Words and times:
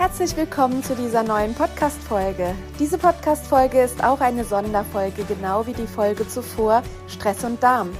Herzlich 0.00 0.34
willkommen 0.34 0.82
zu 0.82 0.94
dieser 0.94 1.22
neuen 1.22 1.52
Podcast-Folge. 1.52 2.54
Diese 2.78 2.96
Podcast-Folge 2.96 3.82
ist 3.82 4.02
auch 4.02 4.22
eine 4.22 4.46
Sonderfolge, 4.46 5.24
genau 5.24 5.66
wie 5.66 5.74
die 5.74 5.86
Folge 5.86 6.26
zuvor 6.26 6.82
Stress 7.06 7.44
und 7.44 7.62
Darm. 7.62 7.90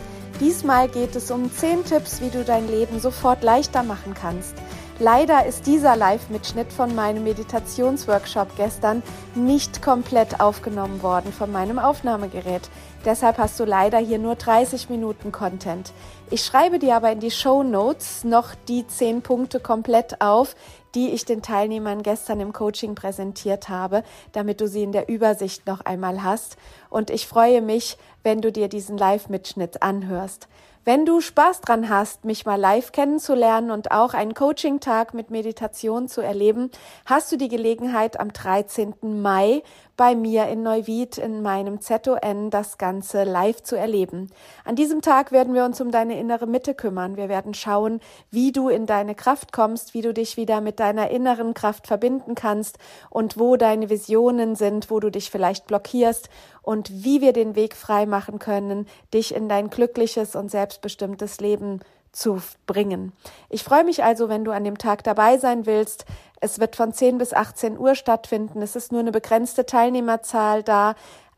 Diesmal 0.41 0.89
geht 0.89 1.15
es 1.15 1.31
um 1.31 1.53
10 1.53 1.85
Tipps, 1.85 2.23
wie 2.23 2.31
du 2.31 2.43
dein 2.43 2.67
Leben 2.69 3.01
sofort 3.01 3.43
leichter 3.43 3.83
machen 3.83 4.15
kannst. 4.15 4.55
Leider 4.99 5.47
ist 5.47 5.67
dieser 5.67 5.97
Live-Mitschnitt 5.97 6.73
von 6.73 6.95
meinem 6.95 7.25
Meditationsworkshop 7.25 8.57
gestern 8.57 9.03
nicht 9.35 9.81
komplett 9.81 10.41
aufgenommen 10.41 11.03
worden 11.03 11.33
von 11.33 11.53
meinem 11.53 11.79
Aufnahmegerät. 11.79 12.69
Deshalb 13.07 13.39
hast 13.39 13.59
du 13.59 13.65
leider 13.65 13.97
hier 13.97 14.19
nur 14.19 14.35
30 14.35 14.91
Minuten 14.91 15.33
Content. 15.33 15.93
Ich 16.31 16.45
schreibe 16.45 16.79
dir 16.79 16.97
aber 16.97 17.13
in 17.13 17.21
die 17.21 17.31
Show 17.31 17.63
Notes 17.63 18.25
noch 18.25 18.55
die 18.69 18.87
10 18.87 19.23
Punkte 19.23 19.59
komplett 19.59 20.21
auf, 20.21 20.55
die 20.95 21.11
ich 21.11 21.25
den 21.25 21.43
Teilnehmern 21.43 22.03
gestern 22.03 22.41
im 22.41 22.53
Coaching 22.53 22.95
präsentiert 22.95 23.69
habe, 23.69 24.03
damit 24.33 24.61
du 24.61 24.69
sie 24.69 24.83
in 24.83 24.93
der 24.93 25.09
Übersicht 25.09 25.67
noch 25.67 25.81
einmal 25.83 26.23
hast. 26.23 26.57
Und 26.89 27.11
ich 27.11 27.27
freue 27.27 27.63
mich, 27.63 27.97
wenn 28.23 28.41
du 28.41 28.53
dir 28.53 28.69
diesen 28.69 28.99
Live-Mitschnitt 28.99 29.83
anhörst. 29.83 30.49
Wenn 30.83 31.05
du 31.05 31.21
Spaß 31.21 31.61
dran 31.61 31.91
hast, 31.91 32.25
mich 32.25 32.47
mal 32.47 32.59
live 32.59 32.93
kennenzulernen 32.93 33.71
und 33.71 33.91
auch 33.91 34.15
einen 34.15 34.33
Coaching-Tag 34.33 35.13
mit 35.13 35.31
Meditation 35.31 36.09
zu 36.09 36.23
erleben, 36.23 36.71
hast 37.05 37.31
du 37.31 37.37
die 37.37 37.49
Gelegenheit 37.49 38.19
am 38.19 38.33
13. 38.33 38.95
Mai 39.03 39.63
bei 40.01 40.15
mir 40.15 40.49
in 40.49 40.63
Neuwied 40.63 41.19
in 41.19 41.43
meinem 41.43 41.83
ZON 41.83 42.49
das 42.49 42.79
Ganze 42.79 43.25
live 43.25 43.63
zu 43.63 43.77
erleben. 43.77 44.31
An 44.65 44.75
diesem 44.75 45.03
Tag 45.03 45.31
werden 45.31 45.53
wir 45.53 45.63
uns 45.67 45.79
um 45.79 45.91
deine 45.91 46.19
innere 46.19 46.47
Mitte 46.47 46.73
kümmern. 46.75 47.19
Wir 47.19 47.29
werden 47.29 47.53
schauen, 47.53 48.01
wie 48.31 48.51
du 48.51 48.71
in 48.71 48.87
deine 48.87 49.15
Kraft 49.15 49.53
kommst, 49.53 49.93
wie 49.93 50.01
du 50.01 50.15
dich 50.15 50.39
wieder 50.39 50.63
mit 50.63 50.81
deiner 50.81 51.11
inneren 51.11 51.53
Kraft 51.53 51.87
verbinden 51.87 52.35
kannst 52.35 52.79
und 53.11 53.39
wo 53.39 53.57
deine 53.57 53.91
Visionen 53.91 54.57
sind, 54.57 54.91
wo 54.91 55.01
du 55.01 55.11
dich 55.11 55.31
vielleicht 55.31 55.67
blockierst 55.67 56.31
und 56.63 57.05
wie 57.05 57.21
wir 57.21 57.35
den 57.35 57.55
Weg 57.55 57.77
frei 57.77 58.07
machen 58.07 58.39
können, 58.39 58.87
dich 59.13 59.35
in 59.35 59.51
dein 59.51 59.69
glückliches 59.69 60.35
und 60.35 60.51
selbstbestimmtes 60.51 61.41
Leben 61.41 61.81
zu 62.13 62.41
bringen. 62.67 63.13
Ich 63.49 63.63
freue 63.63 63.85
mich 63.85 64.03
also, 64.03 64.29
wenn 64.29 64.45
du 64.45 64.51
an 64.51 64.65
dem 64.65 64.79
Tag 64.79 65.05
dabei 65.05 65.39
sein 65.39 65.67
willst. 65.67 66.07
Es 66.41 66.59
wird 66.59 66.75
von 66.75 66.93
10 66.93 67.19
bis 67.19 67.35
18 67.35 67.79
Uhr 67.79 67.95
stattfinden. 67.95 68.63
Es 68.63 68.75
ist 68.75 68.93
nur 68.93 69.01
eine 69.01 69.13
begrenzte 69.13 69.67
Teilnehmerzahl 69.67 70.63
da, 70.63 70.95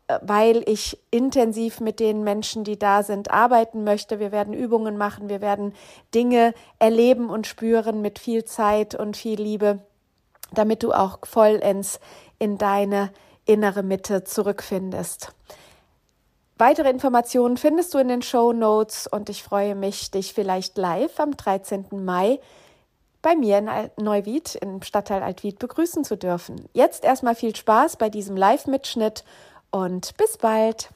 äh, 0.07 0.19
weil 0.21 0.63
ich 0.67 0.97
intensiv 1.11 1.81
mit 1.81 1.99
den 1.99 2.23
Menschen, 2.23 2.63
die 2.63 2.79
da 2.79 3.03
sind, 3.03 3.29
arbeiten 3.29 3.83
möchte. 3.83 4.19
Wir 4.19 4.31
werden 4.31 4.53
Übungen 4.53 4.97
machen, 4.97 5.29
wir 5.29 5.41
werden 5.41 5.73
Dinge 6.15 6.53
erleben 6.79 7.29
und 7.29 7.47
spüren 7.47 8.01
mit 8.01 8.17
viel 8.17 8.45
Zeit 8.45 8.95
und 8.95 9.17
viel 9.17 9.41
Liebe, 9.41 9.79
damit 10.53 10.83
du 10.83 10.93
auch 10.93 11.19
vollends 11.23 11.99
in 12.39 12.57
deine 12.57 13.11
innere 13.45 13.83
Mitte 13.83 14.23
zurückfindest. 14.23 15.33
Weitere 16.57 16.89
Informationen 16.89 17.57
findest 17.57 17.93
du 17.93 17.97
in 17.97 18.07
den 18.07 18.21
Show 18.21 18.53
Notes 18.53 19.07
und 19.07 19.27
ich 19.27 19.43
freue 19.43 19.75
mich, 19.75 20.11
dich 20.11 20.33
vielleicht 20.33 20.77
live 20.77 21.19
am 21.19 21.35
13. 21.35 21.87
Mai 21.91 22.39
bei 23.23 23.35
mir 23.35 23.57
in 23.57 23.69
Neuwied 23.97 24.53
im 24.55 24.83
Stadtteil 24.83 25.23
Altwied 25.23 25.57
begrüßen 25.57 26.03
zu 26.03 26.15
dürfen. 26.15 26.69
Jetzt 26.73 27.03
erstmal 27.03 27.33
viel 27.33 27.55
Spaß 27.55 27.97
bei 27.97 28.09
diesem 28.09 28.37
Live-Mitschnitt 28.37 29.23
und 29.71 30.15
bis 30.17 30.37
bald. 30.37 30.89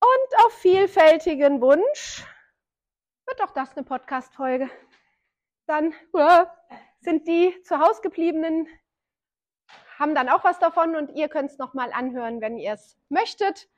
Und 0.00 0.44
auf 0.44 0.52
vielfältigen 0.54 1.60
Wunsch 1.60 2.24
wird 3.26 3.38
doch 3.40 3.50
das 3.52 3.76
eine 3.76 3.84
Podcast-Folge. 3.84 4.70
Dann 5.66 5.94
sind 7.00 7.28
die 7.28 7.54
zu 7.62 7.78
Hause 7.78 8.00
gebliebenen, 8.00 8.66
haben 10.00 10.14
dann 10.14 10.30
auch 10.30 10.42
was 10.42 10.58
davon 10.58 10.96
und 10.96 11.10
ihr 11.14 11.28
könnt 11.28 11.50
es 11.50 11.58
nochmal 11.58 11.92
anhören, 11.92 12.40
wenn 12.40 12.56
ihr 12.56 12.72
es 12.72 12.96
möchtet. 13.10 13.68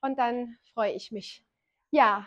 Und 0.00 0.16
dann 0.18 0.56
freue 0.72 0.92
ich 0.92 1.10
mich. 1.10 1.44
Ja, 1.90 2.26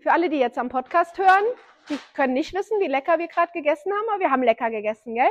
für 0.00 0.12
alle, 0.12 0.28
die 0.28 0.38
jetzt 0.38 0.58
am 0.58 0.68
Podcast 0.68 1.16
hören, 1.18 1.44
die 1.88 1.98
können 2.14 2.34
nicht 2.34 2.52
wissen, 2.52 2.80
wie 2.80 2.88
lecker 2.88 3.18
wir 3.18 3.28
gerade 3.28 3.52
gegessen 3.52 3.92
haben, 3.92 4.08
aber 4.10 4.20
wir 4.20 4.30
haben 4.30 4.42
lecker 4.42 4.70
gegessen, 4.70 5.14
gell? 5.14 5.30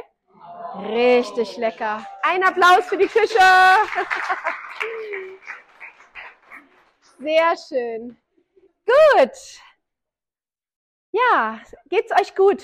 Richtig 0.90 1.58
lecker. 1.58 2.06
Ein 2.24 2.44
Applaus 2.44 2.86
für 2.88 2.98
die 2.98 3.08
Küche. 3.08 3.38
Sehr 7.20 7.56
schön. 7.58 8.18
Gut. 8.86 9.62
Ja, 11.12 11.60
geht's 11.90 12.12
euch 12.12 12.36
gut? 12.36 12.64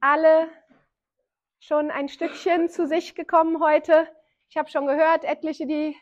Alle 0.00 0.48
schon 1.66 1.90
ein 1.90 2.08
Stückchen 2.08 2.68
zu 2.68 2.86
sich 2.86 3.16
gekommen 3.16 3.60
heute. 3.60 4.06
Ich 4.48 4.56
habe 4.56 4.70
schon 4.70 4.86
gehört, 4.86 5.24
etliche, 5.24 5.66
die 5.66 5.96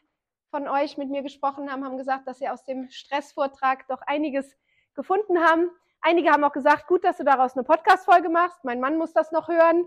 von 0.50 0.68
euch 0.68 0.98
mit 0.98 1.08
mir 1.08 1.22
gesprochen 1.22 1.72
haben, 1.72 1.84
haben 1.84 1.96
gesagt, 1.96 2.28
dass 2.28 2.38
sie 2.38 2.50
aus 2.50 2.64
dem 2.64 2.90
Stressvortrag 2.90 3.88
doch 3.88 4.02
einiges 4.02 4.54
gefunden 4.94 5.40
haben. 5.40 5.70
Einige 6.02 6.30
haben 6.30 6.44
auch 6.44 6.52
gesagt, 6.52 6.86
gut, 6.86 7.02
dass 7.02 7.16
du 7.16 7.24
daraus 7.24 7.54
eine 7.54 7.64
Podcast-Folge 7.64 8.28
machst. 8.28 8.62
Mein 8.62 8.78
Mann 8.78 8.98
muss 8.98 9.14
das 9.14 9.32
noch 9.32 9.48
hören. 9.48 9.86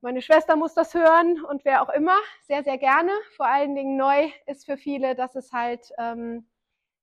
Meine 0.00 0.22
Schwester 0.22 0.56
muss 0.56 0.72
das 0.72 0.94
hören 0.94 1.44
und 1.44 1.66
wer 1.66 1.82
auch 1.82 1.90
immer. 1.90 2.16
Sehr, 2.42 2.64
sehr 2.64 2.78
gerne. 2.78 3.12
Vor 3.36 3.46
allen 3.46 3.74
Dingen 3.74 3.98
neu 3.98 4.30
ist 4.46 4.64
für 4.64 4.78
viele, 4.78 5.14
dass 5.14 5.36
es 5.36 5.52
halt 5.52 5.92
ähm, 5.98 6.48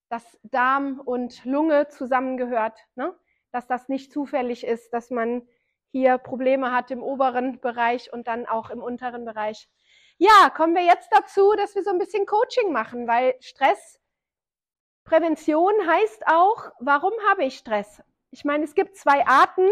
dass 0.09 0.39
Darm 0.43 0.99
und 1.05 1.45
Lunge 1.45 1.87
zusammengehört, 1.87 2.79
ne? 2.95 3.15
dass 3.51 3.67
das 3.67 3.89
nicht 3.89 4.11
zufällig 4.11 4.65
ist, 4.65 4.91
dass 4.91 5.11
man 5.11 5.47
hier 5.93 6.17
Probleme 6.17 6.71
hat 6.71 6.89
im 6.89 7.03
oberen 7.03 7.59
Bereich 7.61 8.11
und 8.11 8.27
dann 8.27 8.47
auch 8.47 8.71
im 8.71 8.81
unteren 8.81 9.25
Bereich. 9.25 9.69
Ja, 10.17 10.49
kommen 10.49 10.73
wir 10.73 10.83
jetzt 10.83 11.09
dazu, 11.11 11.53
dass 11.55 11.75
wir 11.75 11.83
so 11.83 11.91
ein 11.91 11.99
bisschen 11.99 12.25
Coaching 12.25 12.73
machen, 12.73 13.07
weil 13.07 13.35
Stressprävention 13.41 15.71
heißt 15.87 16.25
auch, 16.25 16.71
warum 16.79 17.13
habe 17.29 17.45
ich 17.45 17.59
Stress? 17.59 18.01
Ich 18.31 18.43
meine, 18.43 18.63
es 18.63 18.73
gibt 18.73 18.97
zwei 18.97 19.23
Arten 19.27 19.69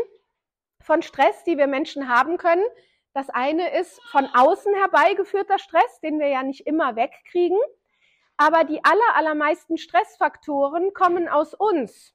von 0.80 1.02
Stress, 1.02 1.44
die 1.44 1.58
wir 1.58 1.66
Menschen 1.66 2.08
haben 2.08 2.38
können. 2.38 2.66
Das 3.14 3.32
eine 3.32 3.76
ist 3.76 4.00
von 4.12 4.30
außen 4.32 4.76
herbeigeführter 4.76 5.58
Stress, 5.58 6.02
den 6.02 6.20
wir 6.20 6.28
ja 6.28 6.44
nicht 6.44 6.68
immer 6.68 6.96
wegkriegen. 6.96 7.58
Aber 8.38 8.64
die 8.64 8.84
aller, 8.84 9.16
allermeisten 9.16 9.80
Stressfaktoren 9.80 10.94
kommen 10.94 11.28
aus 11.28 11.56
uns. 11.56 12.14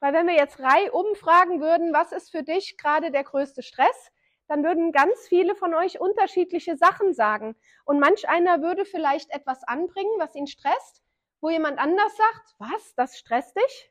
Weil 0.00 0.12
wenn 0.12 0.26
wir 0.26 0.34
jetzt 0.34 0.60
reihum 0.60 1.14
fragen 1.14 1.60
würden, 1.60 1.92
was 1.92 2.12
ist 2.12 2.30
für 2.30 2.42
dich 2.42 2.76
gerade 2.76 3.10
der 3.10 3.24
größte 3.24 3.62
Stress, 3.62 4.10
dann 4.48 4.62
würden 4.62 4.92
ganz 4.92 5.26
viele 5.28 5.54
von 5.56 5.74
euch 5.74 6.00
unterschiedliche 6.00 6.76
Sachen 6.76 7.14
sagen. 7.14 7.56
Und 7.84 7.98
manch 7.98 8.28
einer 8.28 8.62
würde 8.62 8.84
vielleicht 8.84 9.30
etwas 9.30 9.64
anbringen, 9.64 10.12
was 10.18 10.34
ihn 10.34 10.46
stresst, 10.46 11.02
wo 11.40 11.50
jemand 11.50 11.78
anders 11.78 12.16
sagt, 12.16 12.54
was, 12.58 12.94
das 12.94 13.18
stresst 13.18 13.56
dich? 13.56 13.90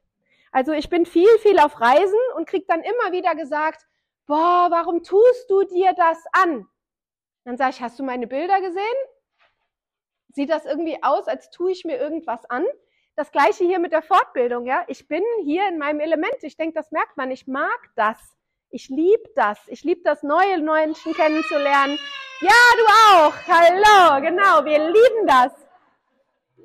Also 0.51 0.71
ich 0.71 0.89
bin 0.89 1.05
viel, 1.05 1.37
viel 1.39 1.59
auf 1.59 1.81
Reisen 1.81 2.19
und 2.35 2.47
krieg 2.47 2.67
dann 2.67 2.81
immer 2.81 3.11
wieder 3.11 3.35
gesagt, 3.35 3.85
boah, 4.25 4.67
warum 4.69 5.03
tust 5.03 5.49
du 5.49 5.63
dir 5.63 5.93
das 5.93 6.23
an? 6.31 6.67
Dann 7.43 7.57
sage 7.57 7.71
ich, 7.71 7.81
hast 7.81 7.99
du 7.99 8.03
meine 8.03 8.27
Bilder 8.27 8.61
gesehen? 8.61 8.83
Sieht 10.29 10.49
das 10.49 10.65
irgendwie 10.65 11.01
aus, 11.03 11.27
als 11.27 11.49
tue 11.49 11.71
ich 11.71 11.85
mir 11.85 11.97
irgendwas 11.97 12.45
an? 12.49 12.65
Das 13.15 13.31
gleiche 13.31 13.63
hier 13.63 13.79
mit 13.79 13.93
der 13.93 14.01
Fortbildung, 14.01 14.65
ja. 14.65 14.83
Ich 14.87 15.07
bin 15.07 15.23
hier 15.43 15.67
in 15.69 15.77
meinem 15.77 16.01
Element. 16.01 16.35
Ich 16.41 16.57
denke, 16.57 16.73
das 16.73 16.91
merkt 16.91 17.15
man. 17.15 17.31
Ich 17.31 17.47
mag 17.47 17.79
das. 17.95 18.17
Ich 18.69 18.89
liebe 18.89 19.29
das. 19.35 19.57
Ich 19.67 19.85
liebe 19.85 20.01
das, 20.03 20.21
neue 20.21 20.61
Menschen 20.61 21.13
kennenzulernen. 21.13 21.97
Ja, 22.41 22.49
du 22.77 22.85
auch. 23.13 23.33
Hallo, 23.47 24.21
genau. 24.21 24.65
Wir 24.65 24.79
lieben 24.79 25.27
das. 25.27 25.53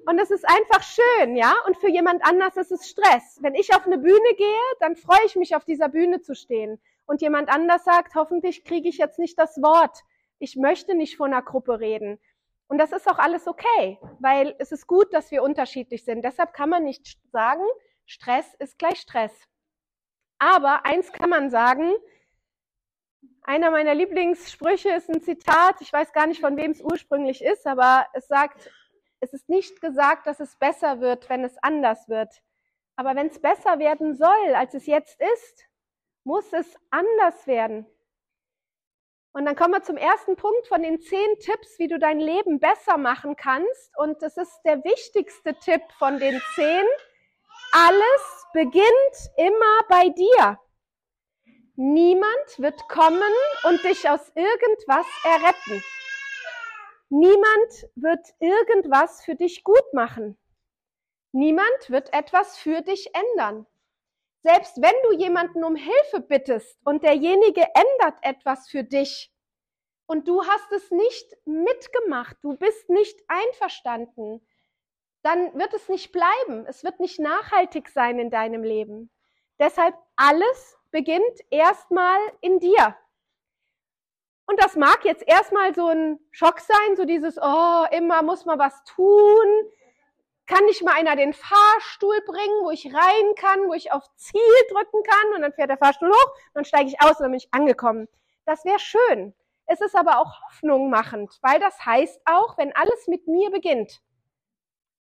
Und 0.06 0.18
es 0.18 0.32
ist 0.32 0.44
einfach 0.48 0.82
schön, 0.82 1.36
ja. 1.36 1.54
Und 1.66 1.76
für 1.76 1.88
jemand 1.88 2.24
anders 2.24 2.56
ist 2.56 2.72
es 2.72 2.88
Stress. 2.88 3.38
Wenn 3.42 3.54
ich 3.54 3.72
auf 3.72 3.86
eine 3.86 3.98
Bühne 3.98 4.34
gehe, 4.36 4.60
dann 4.80 4.96
freue 4.96 5.24
ich 5.26 5.36
mich, 5.36 5.54
auf 5.54 5.64
dieser 5.64 5.88
Bühne 5.88 6.20
zu 6.20 6.34
stehen. 6.34 6.80
Und 7.06 7.22
jemand 7.22 7.48
anders 7.48 7.84
sagt, 7.84 8.16
hoffentlich 8.16 8.64
kriege 8.64 8.88
ich 8.88 8.98
jetzt 8.98 9.20
nicht 9.20 9.38
das 9.38 9.62
Wort. 9.62 10.02
Ich 10.40 10.56
möchte 10.56 10.96
nicht 10.96 11.16
vor 11.16 11.26
einer 11.26 11.42
Gruppe 11.42 11.78
reden. 11.78 12.18
Und 12.70 12.78
das 12.78 12.92
ist 12.92 13.10
auch 13.10 13.18
alles 13.18 13.48
okay, 13.48 13.98
weil 14.20 14.54
es 14.60 14.70
ist 14.70 14.86
gut, 14.86 15.12
dass 15.12 15.32
wir 15.32 15.42
unterschiedlich 15.42 16.04
sind. 16.04 16.24
Deshalb 16.24 16.52
kann 16.52 16.68
man 16.68 16.84
nicht 16.84 17.18
sagen, 17.32 17.64
Stress 18.06 18.54
ist 18.60 18.78
gleich 18.78 19.00
Stress. 19.00 19.32
Aber 20.38 20.86
eins 20.86 21.10
kann 21.10 21.30
man 21.30 21.50
sagen, 21.50 21.92
einer 23.42 23.72
meiner 23.72 23.92
Lieblingssprüche 23.96 24.90
ist 24.90 25.10
ein 25.10 25.20
Zitat, 25.20 25.80
ich 25.80 25.92
weiß 25.92 26.12
gar 26.12 26.28
nicht, 26.28 26.40
von 26.40 26.56
wem 26.56 26.70
es 26.70 26.80
ursprünglich 26.80 27.42
ist, 27.42 27.66
aber 27.66 28.06
es 28.12 28.28
sagt, 28.28 28.70
es 29.18 29.32
ist 29.32 29.48
nicht 29.48 29.80
gesagt, 29.80 30.28
dass 30.28 30.38
es 30.38 30.54
besser 30.54 31.00
wird, 31.00 31.28
wenn 31.28 31.42
es 31.42 31.58
anders 31.64 32.08
wird. 32.08 32.40
Aber 32.94 33.16
wenn 33.16 33.26
es 33.26 33.40
besser 33.40 33.80
werden 33.80 34.14
soll, 34.14 34.54
als 34.54 34.74
es 34.74 34.86
jetzt 34.86 35.20
ist, 35.20 35.64
muss 36.22 36.52
es 36.52 36.78
anders 36.90 37.48
werden. 37.48 37.84
Und 39.32 39.44
dann 39.44 39.54
kommen 39.54 39.74
wir 39.74 39.82
zum 39.82 39.96
ersten 39.96 40.34
Punkt 40.34 40.66
von 40.66 40.82
den 40.82 41.00
zehn 41.00 41.38
Tipps, 41.38 41.78
wie 41.78 41.86
du 41.86 41.98
dein 41.98 42.18
Leben 42.18 42.58
besser 42.58 42.98
machen 42.98 43.36
kannst. 43.36 43.96
Und 43.96 44.20
das 44.22 44.36
ist 44.36 44.60
der 44.64 44.82
wichtigste 44.82 45.54
Tipp 45.54 45.82
von 45.98 46.18
den 46.18 46.40
zehn. 46.54 46.84
Alles 47.72 48.46
beginnt 48.52 49.30
immer 49.36 49.84
bei 49.88 50.08
dir. 50.08 50.58
Niemand 51.76 52.58
wird 52.58 52.88
kommen 52.88 53.32
und 53.62 53.82
dich 53.84 54.08
aus 54.08 54.32
irgendwas 54.34 55.06
erretten. 55.24 55.82
Niemand 57.08 57.88
wird 57.94 58.26
irgendwas 58.40 59.24
für 59.24 59.36
dich 59.36 59.62
gut 59.64 59.94
machen. 59.94 60.36
Niemand 61.32 61.88
wird 61.88 62.12
etwas 62.12 62.58
für 62.58 62.82
dich 62.82 63.10
ändern. 63.14 63.66
Selbst 64.42 64.80
wenn 64.80 64.94
du 65.04 65.12
jemanden 65.18 65.64
um 65.64 65.76
Hilfe 65.76 66.20
bittest 66.20 66.78
und 66.84 67.02
derjenige 67.02 67.62
ändert 67.74 68.18
etwas 68.22 68.68
für 68.68 68.84
dich 68.84 69.32
und 70.06 70.26
du 70.26 70.42
hast 70.44 70.72
es 70.72 70.90
nicht 70.90 71.36
mitgemacht, 71.44 72.36
du 72.42 72.56
bist 72.56 72.88
nicht 72.88 73.22
einverstanden, 73.28 74.46
dann 75.22 75.58
wird 75.58 75.74
es 75.74 75.88
nicht 75.88 76.12
bleiben. 76.12 76.64
Es 76.66 76.82
wird 76.82 77.00
nicht 77.00 77.18
nachhaltig 77.20 77.88
sein 77.88 78.18
in 78.18 78.30
deinem 78.30 78.62
Leben. 78.62 79.10
Deshalb 79.58 79.94
alles 80.16 80.78
beginnt 80.90 81.40
erstmal 81.50 82.18
in 82.40 82.58
dir. 82.58 82.96
Und 84.46 84.60
das 84.60 84.74
mag 84.74 85.04
jetzt 85.04 85.22
erstmal 85.28 85.74
so 85.74 85.88
ein 85.88 86.18
Schock 86.32 86.60
sein, 86.60 86.96
so 86.96 87.04
dieses, 87.04 87.38
oh, 87.40 87.84
immer 87.92 88.22
muss 88.22 88.46
man 88.46 88.58
was 88.58 88.82
tun. 88.84 89.46
Kann 90.50 90.64
nicht 90.64 90.82
mal 90.82 90.94
einer 90.94 91.14
den 91.14 91.32
Fahrstuhl 91.32 92.20
bringen, 92.26 92.64
wo 92.64 92.72
ich 92.72 92.92
rein 92.92 93.34
kann, 93.36 93.68
wo 93.68 93.72
ich 93.72 93.92
auf 93.92 94.02
Ziel 94.16 94.40
drücken 94.68 95.00
kann 95.04 95.34
und 95.36 95.42
dann 95.42 95.52
fährt 95.52 95.70
der 95.70 95.78
Fahrstuhl 95.78 96.10
hoch, 96.10 96.34
dann 96.54 96.64
steige 96.64 96.88
ich 96.88 97.00
aus 97.00 97.12
und 97.12 97.20
dann 97.20 97.30
bin 97.30 97.38
ich 97.38 97.54
angekommen. 97.54 98.08
Das 98.46 98.64
wäre 98.64 98.80
schön. 98.80 99.32
Es 99.66 99.80
ist 99.80 99.94
aber 99.94 100.18
auch 100.18 100.42
Hoffnung 100.42 100.90
machend, 100.90 101.38
weil 101.42 101.60
das 101.60 101.86
heißt 101.86 102.20
auch, 102.24 102.58
wenn 102.58 102.74
alles 102.74 103.06
mit 103.06 103.28
mir 103.28 103.52
beginnt, 103.52 104.02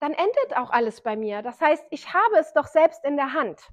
dann 0.01 0.11
endet 0.11 0.57
auch 0.57 0.69
alles 0.69 0.99
bei 0.99 1.15
mir. 1.15 1.41
Das 1.41 1.61
heißt, 1.61 1.85
ich 1.91 2.13
habe 2.13 2.35
es 2.37 2.51
doch 2.51 2.67
selbst 2.67 3.05
in 3.05 3.15
der 3.15 3.31
Hand. 3.31 3.69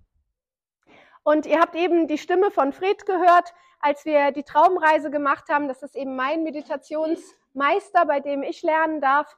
Und 1.25 1.45
ihr 1.45 1.59
habt 1.59 1.75
eben 1.75 2.07
die 2.07 2.19
Stimme 2.19 2.53
von 2.53 2.73
Fred 2.73 3.05
gehört, 3.05 3.53
als 3.81 4.05
wir 4.05 4.31
die 4.31 4.45
Traumreise 4.45 5.11
gemacht 5.11 5.49
haben. 5.49 5.67
Das 5.67 5.83
ist 5.83 5.97
eben 5.97 6.15
mein 6.15 6.45
Meditationsmeister, 6.45 8.07
bei 8.07 8.21
dem 8.21 8.45
ich 8.45 8.63
lernen 8.63 9.01
darf. 9.01 9.37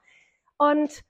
Und 0.58 1.02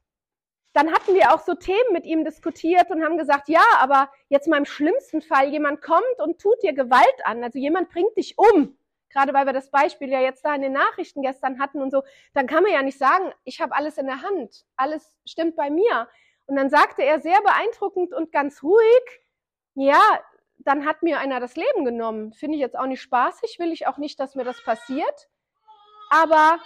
dann 0.76 0.92
hatten 0.92 1.14
wir 1.14 1.32
auch 1.32 1.40
so 1.40 1.54
Themen 1.54 1.92
mit 1.92 2.04
ihm 2.04 2.22
diskutiert 2.22 2.90
und 2.90 3.02
haben 3.02 3.16
gesagt, 3.16 3.48
ja, 3.48 3.64
aber 3.78 4.10
jetzt 4.28 4.46
mal 4.46 4.58
im 4.58 4.66
schlimmsten 4.66 5.22
Fall, 5.22 5.48
jemand 5.48 5.80
kommt 5.80 6.18
und 6.18 6.38
tut 6.38 6.62
dir 6.62 6.74
Gewalt 6.74 7.24
an. 7.24 7.42
Also 7.42 7.58
jemand 7.58 7.88
bringt 7.88 8.14
dich 8.18 8.36
um. 8.36 8.76
Gerade 9.08 9.32
weil 9.32 9.46
wir 9.46 9.54
das 9.54 9.70
Beispiel 9.70 10.10
ja 10.10 10.20
jetzt 10.20 10.44
da 10.44 10.54
in 10.54 10.60
den 10.60 10.74
Nachrichten 10.74 11.22
gestern 11.22 11.58
hatten 11.60 11.80
und 11.80 11.90
so, 11.90 12.02
dann 12.34 12.46
kann 12.46 12.62
man 12.62 12.72
ja 12.74 12.82
nicht 12.82 12.98
sagen, 12.98 13.32
ich 13.44 13.62
habe 13.62 13.74
alles 13.74 13.96
in 13.96 14.04
der 14.04 14.20
Hand, 14.20 14.66
alles 14.76 15.16
stimmt 15.24 15.56
bei 15.56 15.70
mir. 15.70 16.08
Und 16.44 16.56
dann 16.56 16.68
sagte 16.68 17.02
er 17.02 17.20
sehr 17.20 17.40
beeindruckend 17.40 18.12
und 18.12 18.30
ganz 18.30 18.62
ruhig, 18.62 19.20
ja, 19.74 20.02
dann 20.58 20.84
hat 20.84 21.02
mir 21.02 21.20
einer 21.20 21.40
das 21.40 21.56
Leben 21.56 21.86
genommen. 21.86 22.34
Finde 22.34 22.56
ich 22.56 22.60
jetzt 22.60 22.78
auch 22.78 22.86
nicht 22.86 23.00
spaßig, 23.00 23.58
will 23.58 23.72
ich 23.72 23.86
auch 23.86 23.96
nicht, 23.96 24.20
dass 24.20 24.34
mir 24.34 24.44
das 24.44 24.62
passiert. 24.62 25.28
Aber 26.10 26.58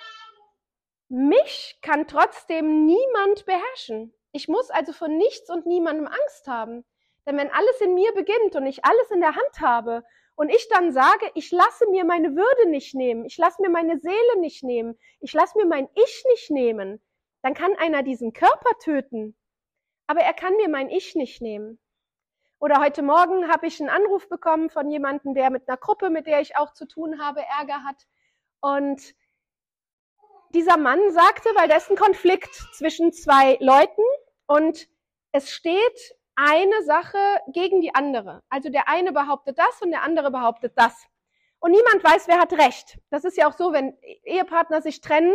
mich 1.10 1.78
kann 1.82 2.06
trotzdem 2.06 2.86
niemand 2.86 3.44
beherrschen. 3.44 4.14
Ich 4.32 4.46
muss 4.46 4.70
also 4.70 4.92
von 4.92 5.16
nichts 5.16 5.50
und 5.50 5.66
niemandem 5.66 6.06
Angst 6.06 6.46
haben. 6.46 6.84
Denn 7.26 7.36
wenn 7.36 7.50
alles 7.50 7.80
in 7.80 7.94
mir 7.94 8.12
beginnt 8.14 8.54
und 8.54 8.64
ich 8.64 8.84
alles 8.84 9.10
in 9.10 9.20
der 9.20 9.34
Hand 9.34 9.60
habe 9.60 10.04
und 10.36 10.50
ich 10.50 10.68
dann 10.68 10.92
sage, 10.92 11.30
ich 11.34 11.50
lasse 11.50 11.86
mir 11.90 12.04
meine 12.04 12.36
Würde 12.36 12.70
nicht 12.70 12.94
nehmen, 12.94 13.24
ich 13.24 13.36
lasse 13.36 13.60
mir 13.60 13.70
meine 13.70 13.98
Seele 13.98 14.38
nicht 14.38 14.62
nehmen, 14.62 14.98
ich 15.20 15.32
lasse 15.32 15.58
mir 15.58 15.66
mein 15.66 15.88
Ich 15.94 16.24
nicht 16.28 16.50
nehmen, 16.50 17.02
dann 17.42 17.54
kann 17.54 17.76
einer 17.76 18.04
diesen 18.04 18.32
Körper 18.32 18.78
töten, 18.82 19.36
aber 20.06 20.20
er 20.20 20.32
kann 20.32 20.54
mir 20.56 20.68
mein 20.68 20.88
Ich 20.88 21.14
nicht 21.16 21.42
nehmen. 21.42 21.80
Oder 22.60 22.80
heute 22.80 23.02
Morgen 23.02 23.50
habe 23.50 23.66
ich 23.66 23.80
einen 23.80 23.90
Anruf 23.90 24.28
bekommen 24.28 24.70
von 24.70 24.90
jemandem, 24.90 25.34
der 25.34 25.50
mit 25.50 25.68
einer 25.68 25.76
Gruppe, 25.76 26.08
mit 26.08 26.26
der 26.26 26.40
ich 26.40 26.56
auch 26.56 26.72
zu 26.72 26.86
tun 26.86 27.20
habe, 27.20 27.40
Ärger 27.40 27.84
hat. 27.84 28.06
Und 28.60 29.14
dieser 30.54 30.76
Mann 30.76 31.00
sagte, 31.12 31.48
weil 31.56 31.68
da 31.68 31.76
ist 31.76 31.90
ein 31.90 31.96
Konflikt 31.96 32.54
zwischen 32.74 33.12
zwei 33.12 33.56
Leuten 33.60 34.02
und 34.46 34.88
es 35.32 35.50
steht 35.50 36.16
eine 36.34 36.82
Sache 36.84 37.18
gegen 37.52 37.80
die 37.80 37.94
andere. 37.94 38.42
Also 38.48 38.70
der 38.70 38.88
eine 38.88 39.12
behauptet 39.12 39.58
das 39.58 39.82
und 39.82 39.90
der 39.90 40.02
andere 40.02 40.30
behauptet 40.30 40.72
das. 40.76 41.06
Und 41.58 41.72
niemand 41.72 42.02
weiß, 42.02 42.26
wer 42.28 42.40
hat 42.40 42.52
recht. 42.54 42.98
Das 43.10 43.24
ist 43.24 43.36
ja 43.36 43.48
auch 43.48 43.56
so, 43.56 43.72
wenn 43.72 43.96
Ehepartner 44.24 44.80
sich 44.80 45.00
trennen, 45.00 45.34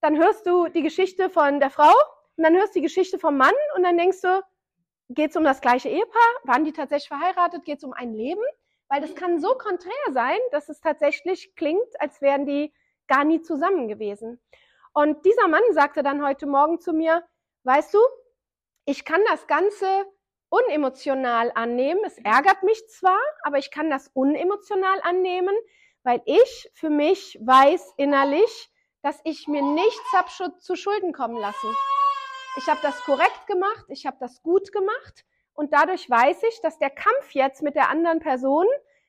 dann 0.00 0.16
hörst 0.16 0.46
du 0.46 0.68
die 0.68 0.82
Geschichte 0.82 1.28
von 1.30 1.58
der 1.58 1.70
Frau 1.70 1.92
und 2.36 2.44
dann 2.44 2.54
hörst 2.54 2.74
du 2.74 2.78
die 2.78 2.86
Geschichte 2.86 3.18
vom 3.18 3.36
Mann 3.36 3.54
und 3.76 3.82
dann 3.82 3.98
denkst 3.98 4.20
du, 4.20 4.42
Geht 5.08 5.30
es 5.30 5.36
um 5.36 5.44
das 5.44 5.60
gleiche 5.60 5.88
Ehepaar? 5.88 6.34
Waren 6.42 6.64
die 6.64 6.72
tatsächlich 6.72 7.08
verheiratet? 7.08 7.64
Geht 7.64 7.78
es 7.78 7.84
um 7.84 7.92
ein 7.92 8.12
Leben? 8.12 8.42
Weil 8.88 9.00
das 9.00 9.14
kann 9.14 9.40
so 9.40 9.54
konträr 9.54 9.92
sein, 10.12 10.38
dass 10.50 10.68
es 10.68 10.80
tatsächlich 10.80 11.54
klingt, 11.54 12.00
als 12.00 12.20
wären 12.20 12.44
die 12.44 12.72
gar 13.08 13.24
nie 13.24 13.42
zusammen 13.42 13.88
gewesen. 13.88 14.40
Und 14.92 15.24
dieser 15.24 15.48
Mann 15.48 15.62
sagte 15.72 16.02
dann 16.02 16.24
heute 16.24 16.46
Morgen 16.46 16.80
zu 16.80 16.92
mir, 16.92 17.22
weißt 17.64 17.92
du, 17.94 17.98
ich 18.84 19.04
kann 19.04 19.20
das 19.28 19.46
Ganze 19.46 19.86
unemotional 20.48 21.52
annehmen. 21.54 22.02
Es 22.04 22.18
ärgert 22.18 22.62
mich 22.62 22.86
zwar, 22.88 23.20
aber 23.42 23.58
ich 23.58 23.70
kann 23.70 23.90
das 23.90 24.08
unemotional 24.14 25.00
annehmen, 25.02 25.54
weil 26.02 26.22
ich 26.24 26.70
für 26.74 26.90
mich 26.90 27.38
weiß 27.42 27.94
innerlich, 27.96 28.70
dass 29.02 29.20
ich 29.24 29.48
mir 29.48 29.62
nichts 29.62 30.12
hab 30.12 30.30
zu 30.30 30.76
Schulden 30.76 31.12
kommen 31.12 31.36
lassen 31.36 31.68
ich 32.56 32.66
habe 32.68 32.80
das 32.82 32.98
korrekt 33.04 33.46
gemacht, 33.46 33.84
ich 33.88 34.06
habe 34.06 34.16
das 34.18 34.42
gut 34.42 34.72
gemacht 34.72 35.24
und 35.52 35.72
dadurch 35.72 36.08
weiß 36.08 36.42
ich, 36.44 36.60
dass 36.62 36.78
der 36.78 36.90
Kampf 36.90 37.32
jetzt 37.32 37.62
mit 37.62 37.74
der 37.74 37.90
anderen 37.90 38.18
Person 38.18 38.66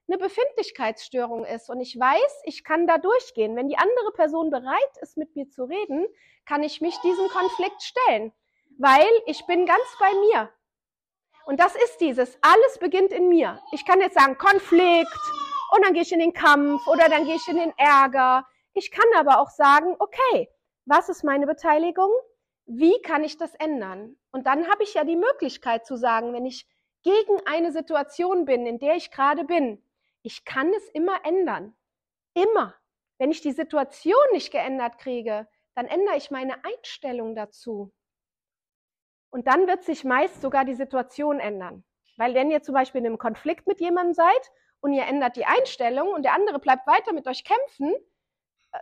eine 0.08 0.18
Befindlichkeitsstörung 0.18 1.46
ist 1.46 1.70
und 1.70 1.80
ich 1.82 2.00
weiß, 2.00 2.42
ich 2.44 2.64
kann 2.64 2.88
da 2.88 2.98
durchgehen. 2.98 3.56
Wenn 3.56 3.68
die 3.68 3.78
andere 3.78 4.12
Person 4.14 4.50
bereit 4.50 4.98
ist, 5.02 5.18
mit 5.18 5.36
mir 5.36 5.50
zu 5.50 5.66
reden, 5.66 6.08
kann 6.46 6.64
ich 6.64 6.82
mich 6.82 6.98
diesem 7.00 7.28
Konflikt 7.28 7.82
stellen, 7.82 8.32
weil 8.78 9.08
ich 9.26 9.46
bin 9.46 9.66
ganz 9.66 9.86
bei 10.00 10.12
mir. 10.14 10.50
Und 11.46 11.60
das 11.60 11.76
ist 11.76 12.00
dieses, 12.00 12.38
alles 12.42 12.80
beginnt 12.80 13.12
in 13.12 13.30
mir. 13.30 13.62
Ich 13.72 13.86
kann 13.86 14.02
jetzt 14.02 14.18
sagen, 14.18 14.38
Konflikt 14.38 15.20
und 15.72 15.86
dann 15.86 15.94
gehe 15.94 16.04
ich 16.04 16.12
in 16.12 16.20
den 16.20 16.34
Kampf 16.34 16.86
oder 16.88 17.10
dann 17.10 17.26
gehe 17.26 17.36
ich 17.36 17.48
in 17.48 17.58
den 17.58 17.74
Ärger. 17.78 18.46
Ich 18.74 18.92
kann 18.92 19.08
aber 19.18 19.40
auch 19.40 19.50
sagen, 19.50 19.96
okay, 20.00 20.50
was 20.86 21.10
ist 21.10 21.24
meine 21.24 21.48
Beteiligung? 21.48 22.12
wie 22.68 23.02
kann 23.02 23.24
ich 23.24 23.38
das 23.38 23.56
ändern? 23.56 24.18
Und 24.32 24.46
dann 24.46 24.68
habe 24.68 24.84
ich 24.84 24.94
ja 24.94 25.06
die 25.06 25.16
Möglichkeit 25.16 25.86
zu 25.86 25.96
sagen, 25.96 26.34
wenn 26.34 26.46
ich 26.46 26.68
gegen 27.02 27.40
eine 27.46 27.72
Situation 27.72 28.46
bin, 28.46 28.66
in 28.66 28.78
der 28.78 28.96
ich 28.96 29.10
gerade 29.10 29.46
bin, 29.46 29.82
ich 30.28 30.44
kann 30.44 30.74
es 30.74 30.90
immer 30.90 31.24
ändern. 31.24 31.74
Immer. 32.34 32.76
Wenn 33.18 33.32
ich 33.32 33.40
die 33.40 33.54
Situation 33.54 34.22
nicht 34.34 34.52
geändert 34.52 34.98
kriege, 34.98 35.48
dann 35.74 35.86
ändere 35.86 36.18
ich 36.18 36.32
meine 36.32 36.66
Einstellung 36.66 37.34
dazu. 37.34 37.94
Und 39.30 39.48
dann 39.48 39.68
wird 39.68 39.86
sich 39.86 40.04
meist 40.04 40.42
sogar 40.42 40.66
die 40.66 40.74
Situation 40.74 41.40
ändern. 41.40 41.86
Weil 42.18 42.34
wenn 42.34 42.52
ihr 42.52 42.62
zum 42.62 42.74
Beispiel 42.74 43.00
in 43.00 43.08
einem 43.08 43.18
Konflikt 43.18 43.68
mit 43.68 43.80
jemandem 43.80 44.14
seid 44.14 44.52
und 44.82 44.92
ihr 44.92 45.06
ändert 45.06 45.38
die 45.38 45.46
Einstellung 45.46 46.10
und 46.10 46.24
der 46.24 46.34
andere 46.34 46.60
bleibt 46.60 46.86
weiter 46.88 47.14
mit 47.14 47.26
euch 47.26 47.46
kämpfen, 47.46 47.96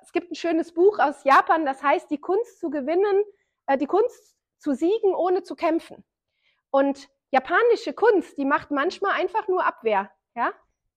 es 0.02 0.12
gibt 0.14 0.32
ein 0.32 0.36
schönes 0.36 0.74
Buch 0.74 0.98
aus 0.98 1.24
Japan, 1.25 1.64
das 1.64 1.84
heißt, 1.84 2.10
die 2.10 2.20
Kunst 2.20 2.60
zu 2.60 2.72
gewinnen, 2.72 3.24
äh, 3.68 3.78
die 3.78 3.86
Kunst 3.86 4.36
zu 4.58 4.74
siegen, 4.74 5.14
ohne 5.14 5.44
zu 5.44 5.56
kämpfen. 5.56 6.04
Und 6.72 7.08
japanische 7.30 7.94
Kunst, 7.94 8.36
die 8.40 8.46
macht 8.46 8.72
manchmal 8.72 9.12
einfach 9.12 9.48
nur 9.48 9.64
Abwehr. 9.64 10.12
Ja? 10.34 10.52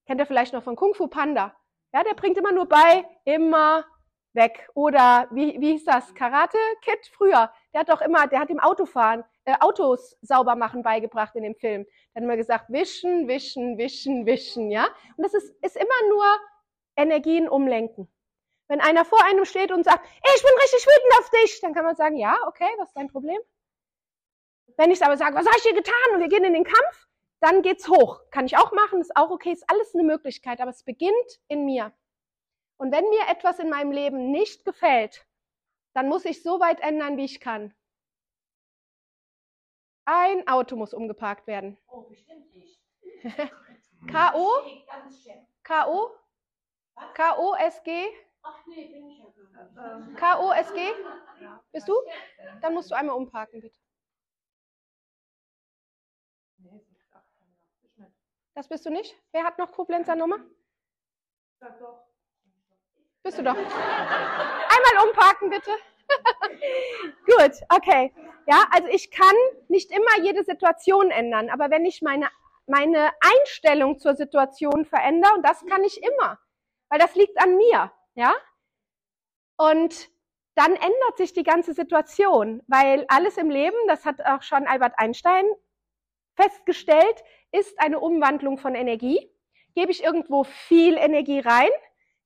Kennt 0.09 0.23
ihr 0.23 0.27
vielleicht 0.27 0.55
noch 0.55 0.63
von 0.63 0.75
Kung 0.75 0.95
Fu 0.95 1.07
Panda? 1.07 1.55
Ja, 1.93 2.03
der 2.03 2.15
bringt 2.15 2.39
immer 2.39 2.51
nur 2.51 2.67
bei, 2.67 3.05
immer 3.27 3.85
weg. 4.33 4.67
Oder 4.73 5.29
wie, 5.33 5.61
wie 5.61 5.73
hieß 5.73 5.85
das? 5.85 6.15
Karate 6.15 6.57
Kid 6.81 6.99
früher. 7.13 7.53
Der 7.75 7.81
hat 7.81 7.91
doch 7.91 8.01
immer, 8.01 8.27
der 8.27 8.41
hat 8.41 8.49
dem 8.49 8.59
Autofahren, 8.59 9.23
äh, 9.45 9.55
Autos 9.61 10.17
sauber 10.23 10.57
machen 10.57 10.83
beigebracht 10.83 11.37
in 11.37 11.43
dem 11.43 11.55
Film. 11.57 11.85
Der 11.85 12.21
hat 12.21 12.23
immer 12.23 12.39
gesagt, 12.39 12.71
wischen, 12.71 13.29
wischen, 13.29 13.77
wischen, 13.77 14.25
wischen, 14.25 14.71
ja. 14.71 14.87
Und 15.19 15.25
das 15.25 15.35
ist, 15.35 15.55
ist 15.63 15.77
immer 15.77 16.09
nur 16.09 16.25
Energien 16.97 17.47
umlenken. 17.47 18.11
Wenn 18.67 18.81
einer 18.81 19.05
vor 19.05 19.23
einem 19.27 19.45
steht 19.45 19.73
und 19.73 19.85
sagt, 19.85 20.07
ich 20.07 20.43
bin 20.43 20.53
richtig 20.63 20.87
wütend 20.87 21.19
auf 21.19 21.31
dich, 21.31 21.61
dann 21.61 21.75
kann 21.75 21.85
man 21.85 21.97
sagen, 21.97 22.17
ja, 22.17 22.35
okay, 22.47 22.71
was 22.79 22.89
ist 22.89 22.97
dein 22.97 23.09
Problem? 23.09 23.39
Wenn 24.79 24.91
ich 24.91 25.05
aber 25.05 25.19
sage, 25.19 25.35
was 25.35 25.45
habe 25.45 25.57
ich 25.59 25.65
dir 25.65 25.75
getan 25.75 26.15
und 26.15 26.21
wir 26.21 26.29
gehen 26.29 26.45
in 26.45 26.55
den 26.55 26.65
Kampf, 26.65 27.09
dann 27.41 27.63
geht's 27.63 27.89
hoch. 27.89 28.21
Kann 28.31 28.47
ich 28.47 28.57
auch 28.57 28.73
machen, 28.73 29.01
ist 29.01 29.17
auch 29.17 29.31
okay, 29.31 29.53
ist 29.53 29.69
alles 29.69 29.95
eine 29.95 30.05
Möglichkeit, 30.05 30.61
aber 30.61 30.71
es 30.71 30.83
beginnt 30.85 31.41
in 31.49 31.65
mir. 31.65 31.93
Und 32.79 32.93
wenn 32.93 33.09
mir 33.09 33.29
etwas 33.29 33.59
in 33.59 33.71
meinem 33.71 33.91
Leben 33.91 34.31
nicht 34.31 34.65
gefällt, 34.65 35.27
dann 35.95 36.09
muss 36.09 36.25
ich 36.25 36.43
so 36.43 36.61
weit 36.61 36.81
ändern, 36.81 37.17
wie 37.17 37.25
ich 37.25 37.41
kann. 37.41 37.75
Ein 40.05 40.47
Auto 40.49 40.77
muss 40.77 40.95
umgeparkt 40.95 41.47
werden. 41.47 41.77
Oh, 41.89 42.03
bestimmt 42.03 42.55
nicht. 42.55 42.81
K.O.? 44.11 44.49
K.O.? 45.65 46.11
K.O.S.G.? 47.15 48.07
Ach 48.43 48.67
nee, 48.67 48.87
bin 48.87 49.11
ich 49.11 49.19
ja. 49.19 50.09
K.O.S.G.? 50.17 50.81
Bist 51.73 51.89
du? 51.89 51.95
Dann 52.63 52.75
musst 52.75 52.91
du 52.91 52.95
einmal 52.95 53.17
umparken, 53.17 53.61
bitte. 53.61 53.79
Das 58.59 58.67
bist 58.67 58.85
du 58.87 58.91
nicht? 58.91 59.15
Wer 59.31 59.45
hat 59.45 59.57
noch 59.59 59.71
Koblenzer 59.71 60.17
Nummer? 60.17 60.39
Ja, 61.63 61.71
doch. 61.79 62.03
Bist 63.23 63.39
du 63.39 63.45
doch. 63.45 63.55
Einmal 63.55 65.07
umparken, 65.09 65.49
bitte. 65.49 65.71
Gut, 67.27 67.53
okay. 67.69 68.13
Ja, 68.49 68.65
also 68.73 68.89
ich 68.89 69.13
kann 69.13 69.37
nicht 69.69 69.93
immer 69.93 70.25
jede 70.25 70.43
Situation 70.43 71.13
ändern, 71.13 71.51
aber 71.51 71.71
wenn 71.71 71.87
ich 71.87 72.03
meine, 72.03 72.29
meine 72.67 73.13
Einstellung 73.21 74.01
zur 74.01 74.17
Situation 74.17 74.85
verändere, 74.85 75.35
und 75.35 75.47
das 75.47 75.65
kann 75.65 75.85
ich 75.85 76.03
immer, 76.03 76.41
weil 76.89 76.99
das 76.99 77.15
liegt 77.15 77.41
an 77.41 77.57
mir, 77.57 77.93
ja, 78.17 78.35
und 79.57 80.11
dann 80.57 80.73
ändert 80.73 81.17
sich 81.17 81.33
die 81.33 81.45
ganze 81.45 81.75
Situation, 81.75 82.61
weil 82.67 83.05
alles 83.07 83.37
im 83.37 83.51
Leben, 83.51 83.79
das 83.87 84.05
hat 84.05 84.21
auch 84.27 84.43
schon 84.43 84.67
Albert 84.67 84.95
Einstein 84.97 85.45
festgestellt, 86.39 87.25
ist 87.51 87.79
eine 87.81 87.99
Umwandlung 87.99 88.59
von 88.59 88.75
Energie. 88.75 89.31
Gebe 89.75 89.91
ich 89.91 90.03
irgendwo 90.03 90.45
viel 90.45 90.97
Energie 90.97 91.41
rein, 91.41 91.71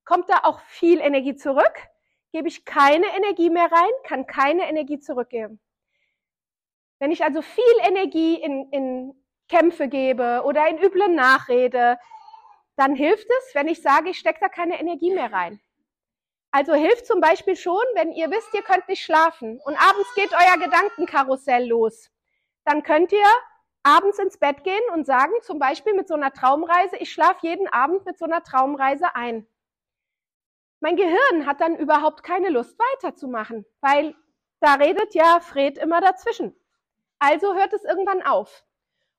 kommt 0.05 0.29
da 0.29 0.41
auch 0.43 0.61
viel 0.61 1.01
Energie 1.01 1.37
zurück. 1.37 1.75
Gebe 2.33 2.49
ich 2.49 2.65
keine 2.65 3.07
Energie 3.17 3.51
mehr 3.51 3.71
rein, 3.71 3.91
kann 4.05 4.27
keine 4.27 4.69
Energie 4.69 4.99
zurückgeben. 4.99 5.61
Wenn 6.99 7.11
ich 7.11 7.25
also 7.25 7.43
viel 7.43 7.77
Energie 7.83 8.37
in, 8.37 8.71
in 8.71 9.15
Kämpfe 9.49 9.89
gebe 9.89 10.43
oder 10.45 10.69
in 10.69 10.79
üble 10.79 11.09
Nachrede, 11.09 11.99
dann 12.77 12.95
hilft 12.95 13.27
es, 13.29 13.55
wenn 13.55 13.69
ich 13.69 13.83
sage, 13.83 14.11
ich 14.11 14.19
stecke 14.19 14.41
da 14.41 14.49
keine 14.49 14.81
Energie 14.81 15.13
mehr 15.13 15.33
rein. 15.33 15.61
Also 16.53 16.75
hilft 16.75 17.07
zum 17.07 17.21
Beispiel 17.21 17.57
schon, 17.57 17.83
wenn 17.95 18.13
ihr 18.13 18.31
wisst, 18.31 18.55
ihr 18.55 18.63
könnt 18.63 18.89
nicht 18.89 19.03
schlafen 19.03 19.61
und 19.65 19.77
abends 19.77 20.15
geht 20.15 20.33
euer 20.33 20.59
Gedankenkarussell 20.59 21.67
los. 21.67 22.11
Dann 22.65 22.83
könnt 22.83 23.13
ihr 23.13 23.33
abends 23.83 24.19
ins 24.19 24.39
Bett 24.39 24.65
gehen 24.65 24.83
und 24.93 25.07
sagen, 25.07 25.33
zum 25.43 25.59
Beispiel 25.59 25.95
mit 25.95 26.09
so 26.09 26.15
einer 26.15 26.33
Traumreise, 26.33 26.97
ich 26.97 27.13
schlafe 27.13 27.47
jeden 27.47 27.69
Abend 27.69 28.05
mit 28.05 28.19
so 28.19 28.25
einer 28.25 28.43
Traumreise 28.43 29.15
ein. 29.15 29.47
Mein 30.81 30.97
Gehirn 30.97 31.47
hat 31.47 31.61
dann 31.61 31.77
überhaupt 31.77 32.23
keine 32.23 32.49
Lust 32.49 32.77
weiterzumachen, 32.79 33.65
weil 33.81 34.15
da 34.61 34.75
redet 34.75 35.15
ja 35.15 35.41
Fred 35.41 35.79
immer 35.79 36.01
dazwischen. 36.01 36.57
Also 37.19 37.55
hört 37.55 37.73
es 37.73 37.85
irgendwann 37.85 38.23
auf. 38.23 38.65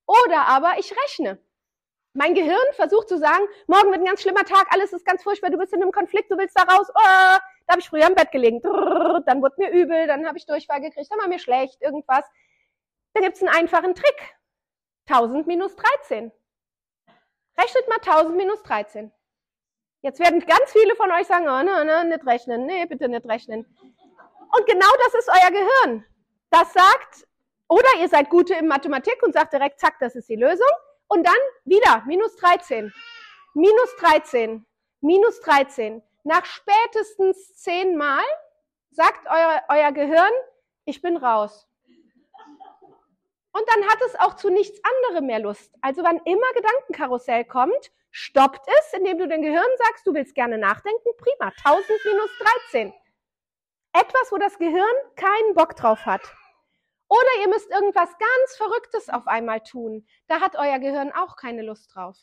Oder 0.06 0.48
aber 0.48 0.78
ich 0.78 0.94
rechne. 1.04 1.40
Mein 2.14 2.36
Gehirn 2.36 2.58
versucht 2.74 3.10
zu 3.10 3.18
sagen, 3.18 3.46
morgen 3.66 3.92
wird 3.92 4.02
ein 4.02 4.06
ganz 4.06 4.22
schlimmer 4.22 4.44
Tag, 4.44 4.68
alles 4.72 4.94
ist 4.94 5.06
ganz 5.06 5.24
furchtbar, 5.24 5.50
du 5.50 5.58
bist 5.58 5.74
in 5.74 5.82
einem 5.82 5.92
Konflikt, 5.92 6.30
du 6.32 6.38
willst 6.38 6.58
da 6.58 6.64
raus. 6.64 6.88
Oh, 6.90 7.38
da 7.66 7.72
habe 7.72 7.80
ich 7.80 7.90
früher 7.90 8.08
im 8.08 8.16
Bett 8.16 8.32
gelegen. 8.32 8.62
Dann 8.62 9.42
wurde 9.42 9.56
mir 9.58 9.72
übel, 9.72 10.06
dann 10.06 10.28
habe 10.28 10.38
ich 10.38 10.46
Durchfall 10.46 10.82
gekriegt, 10.82 11.10
dann 11.10 11.20
war 11.20 11.28
mir 11.28 11.40
schlecht, 11.40 11.82
irgendwas. 11.82 12.26
Da 13.14 13.22
gibt's 13.22 13.42
einen 13.42 13.56
einfachen 13.56 13.96
Trick. 13.96 14.36
1000 15.08 15.48
minus 15.48 15.76
13. 15.76 16.32
Rechnet 17.58 17.88
mal 17.88 18.00
1000 18.00 18.36
minus 18.36 18.64
13. 18.64 19.12
Jetzt 20.02 20.20
werden 20.20 20.40
ganz 20.42 20.72
viele 20.72 20.96
von 20.96 21.12
euch 21.12 21.28
sagen, 21.28 21.48
oh, 21.48 21.64
ne, 21.64 21.86
ne, 21.86 22.06
nicht 22.06 22.26
rechnen. 22.26 22.66
Nee, 22.66 22.86
bitte 22.86 23.08
nicht 23.08 23.26
rechnen. 23.26 23.66
Und 24.56 24.66
genau 24.66 24.90
das 25.06 25.14
ist 25.16 25.30
euer 25.30 25.52
Gehirn. 25.52 26.06
Das 26.50 26.74
sagt, 26.74 27.28
oder 27.68 27.88
ihr 28.00 28.10
seid 28.10 28.30
gute 28.30 28.54
in 28.54 28.68
Mathematik 28.68 29.22
und 29.24 29.34
sagt 29.34 29.54
direkt, 29.54 29.80
zack, 29.80 29.96
das 30.00 30.16
ist 30.16 30.30
die 30.30 30.36
Lösung. 30.36 30.68
Und 31.08 31.26
dann 31.26 31.34
wieder, 31.66 32.04
minus 32.06 32.36
13. 32.38 32.94
Minus 33.54 33.96
13. 34.00 34.66
Minus 35.02 35.40
13. 35.42 36.04
Nach 36.24 36.46
spätestens 36.46 37.56
zehnmal 37.56 38.24
sagt 38.92 39.28
euer, 39.28 39.62
euer 39.70 39.92
Gehirn, 39.92 40.32
ich 40.86 41.02
bin 41.02 41.18
raus. 41.18 41.68
Und 43.54 43.64
dann 43.68 43.88
hat 43.88 44.02
es 44.08 44.20
auch 44.20 44.36
zu 44.36 44.50
nichts 44.50 44.82
anderem 44.84 45.28
mehr 45.28 45.40
Lust. 45.40 45.74
Also 45.82 46.04
wann 46.04 46.20
immer 46.26 46.54
Gedankenkarussell 46.56 47.46
kommt, 47.46 47.92
stoppt 48.10 48.68
es, 48.68 48.94
indem 48.94 49.20
du 49.20 49.28
dem 49.28 49.44
Gehirn 49.44 49.64
sagst, 49.78 50.06
du 50.08 50.14
willst 50.14 50.34
gerne 50.34 50.58
nachdenken, 50.58 51.10
prima, 51.18 51.52
1000 51.64 51.88
minus 52.06 52.30
13. 52.72 52.94
Etwas, 53.94 54.32
wo 54.32 54.38
das 54.38 54.58
Gehirn 54.58 54.96
keinen 55.16 55.54
Bock 55.54 55.76
drauf 55.76 56.06
hat. 56.08 56.22
Oder 57.08 57.30
ihr 57.42 57.48
müsst 57.48 57.70
irgendwas 57.70 58.10
ganz 58.18 58.58
Verrücktes 58.58 59.10
auf 59.10 59.28
einmal 59.28 59.62
tun. 59.62 60.08
Da 60.28 60.42
hat 60.42 60.56
euer 60.58 60.80
Gehirn 60.80 61.12
auch 61.12 61.36
keine 61.36 61.62
Lust 61.62 61.94
drauf. 61.94 62.18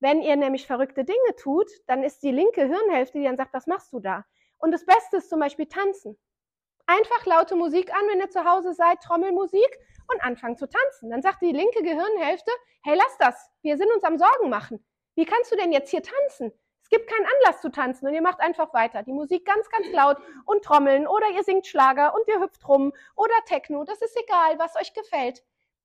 Wenn 0.00 0.22
ihr 0.22 0.36
nämlich 0.36 0.66
verrückte 0.66 1.04
Dinge 1.04 1.36
tut, 1.36 1.70
dann 1.86 2.02
ist 2.02 2.22
die 2.22 2.30
linke 2.30 2.64
Hirnhälfte, 2.64 3.18
die 3.18 3.24
dann 3.24 3.36
sagt, 3.36 3.52
was 3.52 3.66
machst 3.66 3.92
du 3.92 4.00
da? 4.00 4.24
Und 4.56 4.72
das 4.72 4.86
Beste 4.86 5.18
ist 5.18 5.28
zum 5.28 5.40
Beispiel 5.40 5.66
tanzen. 5.66 6.18
Einfach 6.86 7.26
laute 7.26 7.54
Musik 7.54 7.92
an, 7.94 8.08
wenn 8.08 8.20
ihr 8.20 8.30
zu 8.30 8.44
Hause 8.44 8.72
seid, 8.72 9.02
Trommelmusik 9.02 9.78
und 10.12 10.22
anfangen 10.22 10.56
zu 10.56 10.68
tanzen. 10.68 11.10
Dann 11.10 11.22
sagt 11.22 11.42
die 11.42 11.52
linke 11.52 11.82
Gehirnhälfte, 11.82 12.50
hey, 12.82 12.96
lass 12.96 13.16
das, 13.18 13.50
wir 13.62 13.76
sind 13.76 13.92
uns 13.92 14.04
am 14.04 14.18
Sorgen 14.18 14.50
machen. 14.50 14.84
Wie 15.14 15.24
kannst 15.24 15.52
du 15.52 15.56
denn 15.56 15.72
jetzt 15.72 15.90
hier 15.90 16.02
tanzen? 16.02 16.52
Es 16.82 16.90
gibt 16.90 17.08
keinen 17.08 17.26
Anlass 17.26 17.62
zu 17.62 17.70
tanzen 17.70 18.06
und 18.06 18.14
ihr 18.14 18.20
macht 18.20 18.40
einfach 18.40 18.74
weiter. 18.74 19.02
Die 19.02 19.12
Musik 19.12 19.46
ganz, 19.46 19.70
ganz 19.70 19.90
laut 19.90 20.18
und 20.44 20.62
trommeln 20.62 21.06
oder 21.06 21.30
ihr 21.30 21.42
singt 21.42 21.66
Schlager 21.66 22.14
und 22.14 22.28
ihr 22.28 22.40
hüpft 22.40 22.68
rum 22.68 22.92
oder 23.16 23.34
Techno. 23.46 23.84
Das 23.84 24.02
ist 24.02 24.16
egal, 24.22 24.58
was 24.58 24.76
euch 24.76 24.92
gefällt. 24.92 25.42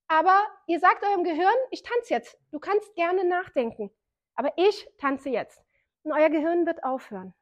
Aber 0.10 0.46
ihr 0.66 0.80
sagt 0.80 1.04
eurem 1.04 1.24
Gehirn, 1.24 1.56
ich 1.72 1.84
tanze 1.84 2.16
jetzt. 2.16 2.38
Du 2.52 2.60
kannst 2.60 2.96
gerne 2.96 3.24
nachdenken. 3.24 3.92
Aber 4.36 4.52
ich 4.58 4.90
tanze 4.98 5.30
jetzt. 5.30 5.64
Und 6.04 6.12
euer 6.12 6.30
Gehirn 6.30 6.66
wird 6.66 6.84
aufhören. 6.84 7.34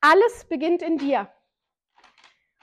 Alles 0.00 0.44
beginnt 0.44 0.82
in 0.82 0.98
dir. 0.98 1.32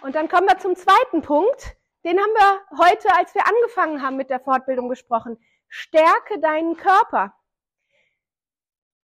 Und 0.01 0.15
dann 0.15 0.29
kommen 0.29 0.47
wir 0.47 0.59
zum 0.59 0.75
zweiten 0.75 1.21
Punkt. 1.21 1.75
Den 2.03 2.19
haben 2.19 2.33
wir 2.33 2.61
heute, 2.79 3.13
als 3.15 3.35
wir 3.35 3.45
angefangen 3.45 4.01
haben 4.01 4.17
mit 4.17 4.29
der 4.29 4.39
Fortbildung 4.39 4.89
besprochen. 4.89 5.37
Stärke 5.69 6.39
deinen 6.39 6.75
Körper. 6.75 7.33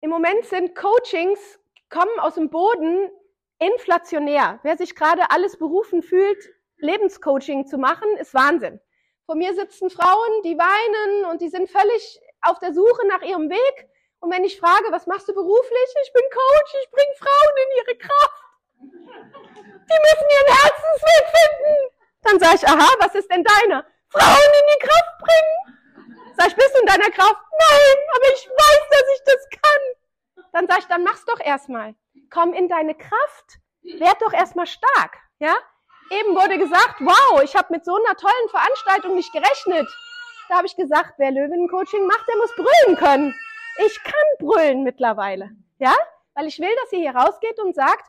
Im 0.01 0.11
Moment 0.11 0.45
sind 0.45 0.77
Coachings, 0.77 1.59
kommen 1.91 2.21
aus 2.21 2.37
dem 2.37 2.51
Boden 2.51 3.11
inflationär. 3.59 4.61
Wer 4.63 4.77
sich 4.77 4.95
gerade 4.95 5.31
alles 5.31 5.59
berufen 5.59 6.03
fühlt, 6.03 6.39
Lebenscoaching 6.77 7.67
zu 7.67 7.79
machen, 7.79 8.09
ist 8.19 8.35
Wahnsinn. 8.35 8.81
Vor 9.27 9.35
mir 9.35 9.55
sitzen 9.55 9.91
Frauen, 9.91 10.43
die 10.45 10.57
weinen 10.57 11.31
und 11.31 11.41
die 11.41 11.49
sind 11.49 11.71
völlig 11.71 12.21
auf 12.43 12.59
der 12.59 12.75
Suche 12.75 13.07
nach 13.09 13.23
ihrem 13.23 13.51
Weg. 13.51 13.89
Und 14.21 14.31
wenn 14.31 14.45
ich 14.45 14.61
frage, 14.61 14.87
was 14.91 15.07
machst 15.07 15.29
du 15.29 15.35
beruflich? 15.35 15.95
Ich 16.05 16.13
bin 16.13 16.23
Coach, 16.31 16.75
ich 16.83 16.91
bringe 16.91 17.15
Frauen 17.19 17.57
in 17.57 17.77
ihre 17.83 17.99
Kraft. 17.99 18.45
Die 18.81 20.01
müssen 20.01 20.29
ihren 20.31 20.57
Herzensweg 20.57 21.25
finden. 21.33 21.94
Dann 22.25 22.39
sage 22.41 22.57
ich, 22.57 22.69
aha, 22.69 22.89
was 23.01 23.15
ist 23.15 23.31
denn 23.31 23.45
deiner? 23.45 23.85
Frauen 24.09 24.53
in 24.61 24.67
die 24.75 24.87
Kraft 24.87 25.19
bringen. 25.19 26.35
Sag 26.37 26.49
ich, 26.49 26.57
bist 26.57 26.75
du 26.75 26.81
in 26.81 26.87
deiner 26.87 27.11
Kraft? 27.11 27.37
Nein, 27.51 27.97
aber 28.15 28.25
ich 28.35 28.49
weiß, 28.49 28.81
dass 28.91 29.03
ich 29.15 29.23
das 29.25 29.49
kann. 29.63 30.45
Dann 30.53 30.67
sag 30.67 30.79
ich, 30.79 30.87
dann 30.87 31.05
mach's 31.05 31.25
doch 31.25 31.41
erstmal. 31.41 31.95
Komm 32.31 32.53
in 32.53 32.69
deine 32.69 32.95
Kraft. 32.95 33.59
Werd 33.83 34.21
doch 34.23 34.33
erstmal 34.33 34.67
stark. 34.67 35.19
Ja? 35.39 35.55
Eben 36.11 36.35
wurde 36.35 36.59
gesagt, 36.59 37.01
wow, 37.01 37.43
ich 37.43 37.55
habe 37.57 37.73
mit 37.73 37.85
so 37.85 37.95
einer 37.95 38.17
tollen 38.17 38.49
Veranstaltung 38.51 39.15
nicht 39.15 39.33
gerechnet. 39.33 39.87
Da 40.49 40.57
habe 40.57 40.67
ich 40.67 40.77
gesagt, 40.77 41.15
wer 41.19 41.31
Löwencoaching 41.31 42.07
macht, 42.07 42.27
der 42.29 42.37
muss 42.37 42.55
brüllen 42.55 42.97
können. 42.97 43.35
Ich 43.87 44.03
kann 44.03 44.15
brüllen 44.39 44.83
mittlerweile. 44.83 45.51
Ja? 45.79 45.95
Weil 46.35 46.47
ich 46.47 46.59
will, 46.59 46.75
dass 46.83 46.93
ihr 46.93 47.01
hier 47.01 47.17
rausgeht 47.17 47.59
und 47.59 47.75
sagt, 47.75 48.07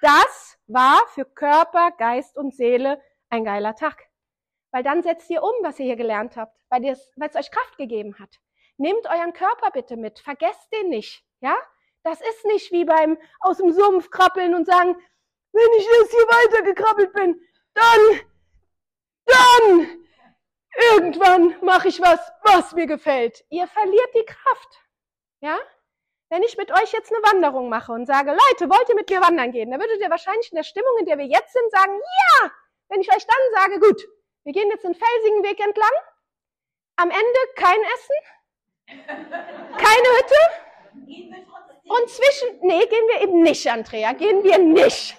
das 0.00 0.58
war 0.66 1.00
für 1.14 1.24
Körper, 1.24 1.90
Geist 1.92 2.36
und 2.36 2.54
Seele 2.54 3.00
ein 3.30 3.44
geiler 3.44 3.74
Tag. 3.74 4.06
Weil 4.70 4.82
dann 4.82 5.02
setzt 5.02 5.30
ihr 5.30 5.42
um, 5.42 5.52
was 5.62 5.78
ihr 5.78 5.86
hier 5.86 5.96
gelernt 5.96 6.36
habt, 6.36 6.60
weil 6.68 6.84
es 6.84 7.10
euch 7.36 7.50
Kraft 7.50 7.76
gegeben 7.78 8.18
hat. 8.18 8.40
Nehmt 8.78 9.06
euren 9.06 9.32
Körper 9.32 9.70
bitte 9.70 9.96
mit, 9.96 10.18
vergesst 10.18 10.70
den 10.72 10.90
nicht, 10.90 11.24
ja? 11.40 11.56
Das 12.02 12.20
ist 12.20 12.44
nicht 12.44 12.70
wie 12.72 12.84
beim 12.84 13.18
aus 13.40 13.56
dem 13.56 13.72
Sumpf 13.72 14.10
krabbeln 14.10 14.54
und 14.54 14.66
sagen, 14.66 14.96
wenn 15.52 15.78
ich 15.78 15.84
jetzt 15.84 16.10
hier 16.10 16.20
weitergekrabbelt 16.20 17.12
bin, 17.12 17.40
dann, 17.74 18.20
dann, 19.24 20.06
irgendwann 20.90 21.56
mache 21.64 21.88
ich 21.88 22.00
was, 22.00 22.20
was 22.42 22.74
mir 22.74 22.86
gefällt. 22.86 23.44
Ihr 23.48 23.66
verliert 23.66 24.14
die 24.14 24.24
Kraft, 24.26 24.80
ja? 25.40 25.58
Wenn 26.28 26.42
ich 26.42 26.56
mit 26.56 26.70
euch 26.72 26.92
jetzt 26.92 27.12
eine 27.12 27.22
Wanderung 27.22 27.68
mache 27.68 27.92
und 27.92 28.06
sage, 28.06 28.30
Leute, 28.30 28.68
wollt 28.68 28.88
ihr 28.88 28.96
mit 28.96 29.08
mir 29.08 29.20
wandern 29.20 29.52
gehen? 29.52 29.70
Dann 29.70 29.80
würdet 29.80 30.00
ihr 30.00 30.10
wahrscheinlich 30.10 30.50
in 30.52 30.56
der 30.56 30.64
Stimmung, 30.64 30.96
in 30.98 31.06
der 31.06 31.18
wir 31.18 31.26
jetzt 31.26 31.52
sind, 31.52 31.70
sagen, 31.70 31.98
ja! 32.40 32.50
Wenn 32.88 33.00
ich 33.00 33.10
euch 33.10 33.26
dann 33.26 33.62
sage, 33.62 33.80
gut, 33.80 34.02
wir 34.44 34.52
gehen 34.52 34.70
jetzt 34.70 34.84
den 34.84 34.94
felsigen 34.94 35.42
Weg 35.42 35.58
entlang, 35.60 35.90
am 36.96 37.10
Ende 37.10 37.38
kein 37.56 37.80
Essen, 37.94 38.16
keine 39.76 40.08
Hütte 40.18 40.66
und 41.88 42.08
zwischen, 42.08 42.58
nee, 42.62 42.86
gehen 42.86 43.06
wir 43.08 43.22
eben 43.22 43.42
nicht, 43.42 43.66
Andrea, 43.68 44.12
gehen 44.12 44.42
wir 44.42 44.58
nicht. 44.58 45.16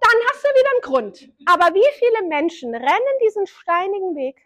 Dann 0.00 0.20
hast 0.30 0.44
du 0.44 0.48
wieder 0.48 0.70
einen 0.70 0.80
Grund. 0.80 1.28
Aber 1.46 1.74
wie 1.74 1.98
viele 1.98 2.28
Menschen 2.28 2.74
rennen 2.74 3.18
diesen 3.22 3.46
steinigen 3.46 4.16
Weg 4.16 4.40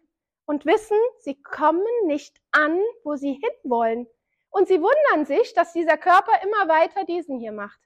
und 0.46 0.66
wissen, 0.66 0.98
sie 1.20 1.40
kommen 1.40 1.86
nicht 2.06 2.36
an, 2.50 2.80
wo 3.04 3.16
sie 3.16 3.40
hinwollen. 3.40 4.08
Und 4.50 4.68
sie 4.68 4.80
wundern 4.80 5.24
sich, 5.24 5.54
dass 5.54 5.72
dieser 5.72 5.96
Körper 5.96 6.32
immer 6.42 6.68
weiter 6.68 7.04
diesen 7.04 7.38
hier 7.38 7.52
macht. 7.52 7.80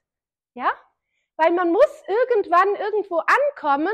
Ja? 0.53 0.71
Weil 1.37 1.51
man 1.51 1.71
muss 1.71 2.03
irgendwann 2.07 2.75
irgendwo 2.75 3.19
ankommen, 3.19 3.93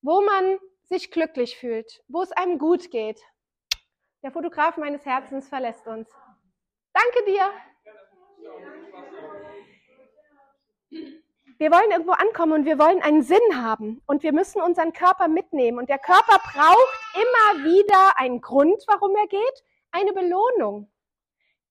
wo 0.00 0.20
man 0.22 0.58
sich 0.84 1.10
glücklich 1.10 1.56
fühlt, 1.58 2.02
wo 2.08 2.22
es 2.22 2.32
einem 2.32 2.58
gut 2.58 2.90
geht. 2.90 3.20
Der 4.22 4.30
Fotograf 4.30 4.76
meines 4.76 5.04
Herzens 5.04 5.48
verlässt 5.48 5.86
uns. 5.86 6.08
Danke 6.92 7.24
dir. 7.26 7.50
Wir 11.58 11.70
wollen 11.70 11.90
irgendwo 11.90 12.12
ankommen 12.12 12.52
und 12.52 12.64
wir 12.64 12.78
wollen 12.78 13.02
einen 13.02 13.22
Sinn 13.22 13.62
haben 13.62 14.02
und 14.06 14.22
wir 14.22 14.32
müssen 14.32 14.60
unseren 14.60 14.92
Körper 14.92 15.28
mitnehmen 15.28 15.78
und 15.78 15.88
der 15.88 15.98
Körper 15.98 16.38
braucht 16.38 17.14
immer 17.14 17.64
wieder 17.64 18.18
einen 18.18 18.40
Grund, 18.40 18.82
warum 18.88 19.14
er 19.16 19.26
geht, 19.28 19.64
eine 19.92 20.12
Belohnung. 20.12 20.90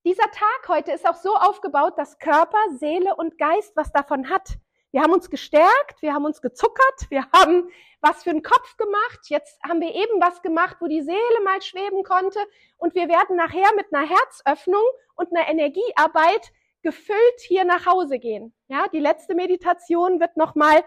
Dieser 0.04 0.32
Tag 0.32 0.68
heute 0.68 0.92
ist 0.92 1.08
auch 1.08 1.16
so 1.16 1.36
aufgebaut, 1.36 1.98
dass 1.98 2.20
Körper, 2.20 2.58
Seele 2.78 3.16
und 3.16 3.38
Geist 3.38 3.76
was 3.76 3.92
davon 3.92 4.30
hat. 4.30 4.58
Wir 4.92 5.02
haben 5.02 5.14
uns 5.14 5.30
gestärkt, 5.30 6.02
wir 6.02 6.14
haben 6.14 6.26
uns 6.26 6.42
gezuckert, 6.42 7.10
wir 7.10 7.26
haben 7.34 7.70
was 8.02 8.24
für 8.24 8.32
den 8.32 8.44
Kopf 8.44 8.78
gemacht. 8.78 9.20
Jetzt 9.30 9.62
haben 9.64 9.80
wir 9.80 9.94
eben 9.94 10.20
was 10.20 10.42
gemacht, 10.42 10.78
wo 10.80 10.88
die 10.88 11.02
Seele 11.02 11.42
mal 11.44 11.62
schweben 11.62 12.04
konnte. 12.04 12.40
Und 12.78 12.96
wir 12.96 13.08
werden 13.08 13.36
nachher 13.36 13.74
mit 13.76 13.94
einer 13.94 14.08
Herzöffnung 14.08 14.84
und 15.16 15.30
einer 15.32 15.48
Energiearbeit 15.48 16.52
gefüllt 16.82 17.40
hier 17.48 17.64
nach 17.64 17.86
Hause 17.86 18.20
gehen. 18.20 18.54
Ja, 18.68 18.88
die 18.88 19.00
letzte 19.00 19.36
Meditation 19.36 20.20
wird 20.20 20.36
nochmal 20.36 20.84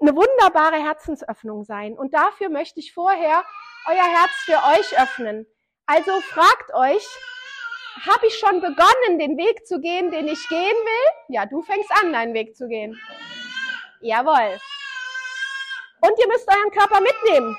eine 0.00 0.14
wunderbare 0.14 0.76
Herzensöffnung 0.76 1.64
sein. 1.64 1.96
Und 1.96 2.12
dafür 2.12 2.50
möchte 2.50 2.80
ich 2.80 2.92
vorher 2.92 3.44
euer 3.86 4.04
Herz 4.04 4.32
für 4.44 4.58
euch 4.78 5.00
öffnen. 5.00 5.46
Also 5.86 6.20
fragt 6.20 6.74
euch, 6.74 7.06
habe 8.04 8.26
ich 8.26 8.38
schon 8.38 8.60
begonnen, 8.60 9.18
den 9.18 9.36
Weg 9.36 9.66
zu 9.66 9.80
gehen, 9.80 10.10
den 10.10 10.28
ich 10.28 10.48
gehen 10.48 10.58
will? 10.58 11.10
Ja, 11.28 11.46
du 11.46 11.62
fängst 11.62 11.90
an, 12.02 12.12
deinen 12.12 12.34
Weg 12.34 12.56
zu 12.56 12.68
gehen. 12.68 13.00
Jawohl. 14.00 14.58
Und 16.02 16.18
ihr 16.18 16.28
müsst 16.28 16.48
euren 16.48 16.70
Körper 16.70 17.00
mitnehmen, 17.00 17.56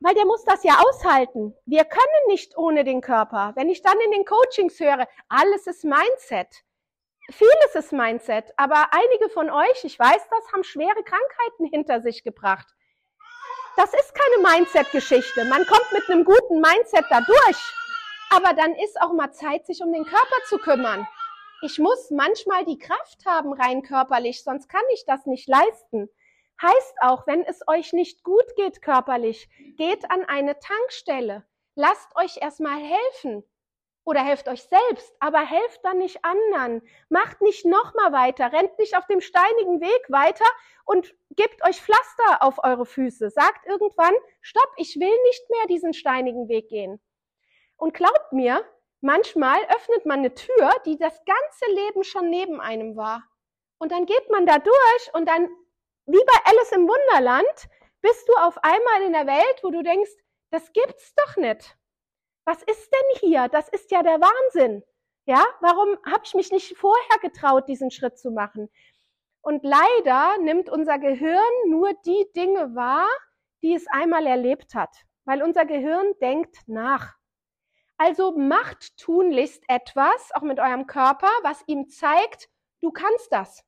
weil 0.00 0.14
der 0.14 0.26
muss 0.26 0.44
das 0.44 0.62
ja 0.64 0.78
aushalten. 0.78 1.54
Wir 1.64 1.84
können 1.84 2.26
nicht 2.28 2.56
ohne 2.56 2.84
den 2.84 3.00
Körper. 3.00 3.52
Wenn 3.56 3.70
ich 3.70 3.82
dann 3.82 3.98
in 4.00 4.12
den 4.12 4.24
Coachings 4.24 4.78
höre, 4.78 5.08
alles 5.28 5.66
ist 5.66 5.84
Mindset. 5.84 6.64
Vieles 7.30 7.74
ist 7.74 7.92
Mindset, 7.92 8.52
aber 8.56 8.88
einige 8.92 9.28
von 9.30 9.50
euch, 9.50 9.84
ich 9.84 9.98
weiß 9.98 10.28
das, 10.30 10.52
haben 10.52 10.64
schwere 10.64 11.02
Krankheiten 11.02 11.66
hinter 11.70 12.00
sich 12.00 12.22
gebracht. 12.22 12.68
Das 13.76 13.92
ist 13.92 14.14
keine 14.14 14.48
Mindset-Geschichte. 14.48 15.44
Man 15.44 15.64
kommt 15.66 15.92
mit 15.92 16.08
einem 16.08 16.24
guten 16.24 16.60
Mindset 16.60 17.04
da 17.10 17.20
durch. 17.20 17.74
Aber 18.30 18.52
dann 18.54 18.74
ist 18.74 19.00
auch 19.00 19.12
mal 19.12 19.32
Zeit, 19.32 19.66
sich 19.66 19.82
um 19.82 19.92
den 19.92 20.04
Körper 20.04 20.36
zu 20.48 20.58
kümmern. 20.58 21.06
Ich 21.62 21.78
muss 21.78 22.10
manchmal 22.10 22.64
die 22.64 22.78
Kraft 22.78 23.24
haben, 23.26 23.52
rein 23.52 23.82
körperlich, 23.82 24.44
sonst 24.44 24.68
kann 24.68 24.84
ich 24.92 25.04
das 25.06 25.26
nicht 25.26 25.48
leisten. 25.48 26.08
Heißt 26.60 26.94
auch, 27.00 27.26
wenn 27.26 27.42
es 27.44 27.62
euch 27.66 27.92
nicht 27.92 28.22
gut 28.22 28.56
geht 28.56 28.82
körperlich, 28.82 29.48
geht 29.76 30.10
an 30.10 30.24
eine 30.24 30.58
Tankstelle. 30.58 31.44
Lasst 31.74 32.14
euch 32.16 32.38
erstmal 32.40 32.78
helfen. 32.78 33.44
Oder 34.04 34.20
helft 34.20 34.48
euch 34.48 34.62
selbst, 34.62 35.12
aber 35.20 35.40
helft 35.40 35.84
dann 35.84 35.98
nicht 35.98 36.24
anderen. 36.24 36.82
Macht 37.10 37.42
nicht 37.42 37.66
nochmal 37.66 38.12
weiter, 38.12 38.52
rennt 38.52 38.78
nicht 38.78 38.96
auf 38.96 39.06
dem 39.06 39.20
steinigen 39.20 39.80
Weg 39.80 40.06
weiter 40.08 40.46
und 40.84 41.14
gebt 41.36 41.62
euch 41.66 41.80
Pflaster 41.80 42.42
auf 42.42 42.58
eure 42.64 42.86
Füße. 42.86 43.30
Sagt 43.30 43.66
irgendwann, 43.66 44.14
stopp, 44.40 44.72
ich 44.78 44.96
will 44.98 45.14
nicht 45.26 45.50
mehr 45.50 45.66
diesen 45.68 45.92
steinigen 45.92 46.48
Weg 46.48 46.68
gehen. 46.68 47.00
Und 47.78 47.94
glaubt 47.94 48.32
mir, 48.32 48.62
manchmal 49.00 49.58
öffnet 49.74 50.04
man 50.04 50.18
eine 50.18 50.34
Tür, 50.34 50.70
die 50.84 50.98
das 50.98 51.18
ganze 51.24 51.72
Leben 51.72 52.04
schon 52.04 52.28
neben 52.28 52.60
einem 52.60 52.96
war. 52.96 53.22
Und 53.78 53.92
dann 53.92 54.04
geht 54.04 54.30
man 54.30 54.44
da 54.44 54.58
durch 54.58 55.14
und 55.14 55.26
dann, 55.26 55.48
wie 56.06 56.24
bei 56.26 56.50
Alice 56.50 56.72
im 56.72 56.88
Wunderland, 56.88 57.68
bist 58.02 58.28
du 58.28 58.32
auf 58.34 58.58
einmal 58.62 59.02
in 59.02 59.12
der 59.12 59.26
Welt, 59.26 59.60
wo 59.62 59.70
du 59.70 59.82
denkst, 59.82 60.10
das 60.50 60.72
gibt's 60.72 61.14
doch 61.14 61.36
nicht. 61.36 61.76
Was 62.44 62.62
ist 62.62 62.90
denn 62.92 63.18
hier? 63.20 63.48
Das 63.48 63.68
ist 63.68 63.90
ja 63.90 64.02
der 64.02 64.20
Wahnsinn. 64.20 64.82
Ja, 65.26 65.44
warum 65.60 65.98
habe 66.06 66.22
ich 66.24 66.34
mich 66.34 66.50
nicht 66.50 66.76
vorher 66.76 67.18
getraut, 67.20 67.68
diesen 67.68 67.90
Schritt 67.90 68.18
zu 68.18 68.30
machen? 68.30 68.70
Und 69.42 69.62
leider 69.62 70.38
nimmt 70.38 70.70
unser 70.70 70.98
Gehirn 70.98 71.42
nur 71.66 71.92
die 72.06 72.26
Dinge 72.34 72.74
wahr, 72.74 73.08
die 73.62 73.74
es 73.74 73.86
einmal 73.88 74.26
erlebt 74.26 74.74
hat, 74.74 75.04
weil 75.24 75.42
unser 75.42 75.66
Gehirn 75.66 76.14
denkt 76.20 76.56
nach. 76.66 77.17
Also 77.98 78.30
macht 78.32 78.96
tunlichst 78.96 79.64
etwas, 79.68 80.30
auch 80.34 80.42
mit 80.42 80.60
eurem 80.60 80.86
Körper, 80.86 81.28
was 81.42 81.64
ihm 81.66 81.88
zeigt, 81.88 82.48
du 82.80 82.92
kannst 82.92 83.32
das. 83.32 83.64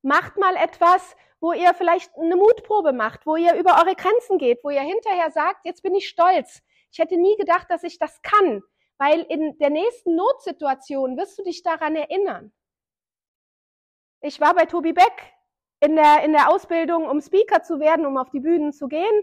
Macht 0.00 0.38
mal 0.38 0.56
etwas, 0.56 1.14
wo 1.38 1.52
ihr 1.52 1.74
vielleicht 1.74 2.16
eine 2.16 2.36
Mutprobe 2.36 2.94
macht, 2.94 3.26
wo 3.26 3.36
ihr 3.36 3.54
über 3.54 3.76
eure 3.78 3.94
Grenzen 3.94 4.38
geht, 4.38 4.64
wo 4.64 4.70
ihr 4.70 4.80
hinterher 4.80 5.30
sagt, 5.30 5.66
jetzt 5.66 5.82
bin 5.82 5.94
ich 5.94 6.08
stolz. 6.08 6.62
Ich 6.92 6.98
hätte 6.98 7.18
nie 7.18 7.36
gedacht, 7.36 7.70
dass 7.70 7.82
ich 7.82 7.98
das 7.98 8.20
kann, 8.22 8.62
weil 8.96 9.20
in 9.28 9.58
der 9.58 9.70
nächsten 9.70 10.16
Notsituation 10.16 11.18
wirst 11.18 11.38
du 11.38 11.42
dich 11.42 11.62
daran 11.62 11.96
erinnern. 11.96 12.52
Ich 14.22 14.40
war 14.40 14.54
bei 14.54 14.64
Tobi 14.64 14.94
Beck 14.94 15.32
in 15.80 15.94
der, 15.96 16.22
in 16.24 16.32
der 16.32 16.50
Ausbildung, 16.50 17.08
um 17.08 17.20
Speaker 17.20 17.62
zu 17.62 17.80
werden, 17.80 18.06
um 18.06 18.16
auf 18.16 18.30
die 18.30 18.40
Bühnen 18.40 18.72
zu 18.72 18.88
gehen. 18.88 19.22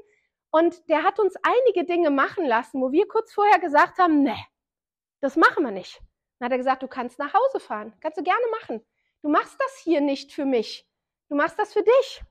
Und 0.58 0.90
der 0.90 1.04
hat 1.04 1.20
uns 1.20 1.36
einige 1.44 1.86
Dinge 1.86 2.10
machen 2.10 2.44
lassen, 2.44 2.82
wo 2.82 2.92
wir 2.92 3.08
kurz 3.08 3.32
vorher 3.32 3.60
gesagt 3.60 4.00
haben, 4.00 4.24
ne, 4.24 4.36
das 5.22 5.36
machen 5.36 5.64
wir 5.64 5.70
nicht. 5.70 6.02
Dann 6.40 6.48
hat 6.48 6.52
er 6.52 6.58
gesagt, 6.58 6.82
du 6.82 6.88
kannst 6.88 7.20
nach 7.20 7.32
Hause 7.32 7.60
fahren, 7.60 7.94
kannst 8.02 8.18
du 8.18 8.24
gerne 8.24 8.44
machen. 8.60 8.84
Du 9.22 9.30
machst 9.30 9.56
das 9.60 9.78
hier 9.84 10.02
nicht 10.02 10.34
für 10.34 10.46
mich, 10.46 10.88
du 11.30 11.36
machst 11.36 11.60
das 11.60 11.74
für 11.74 11.84
dich. 11.84 12.24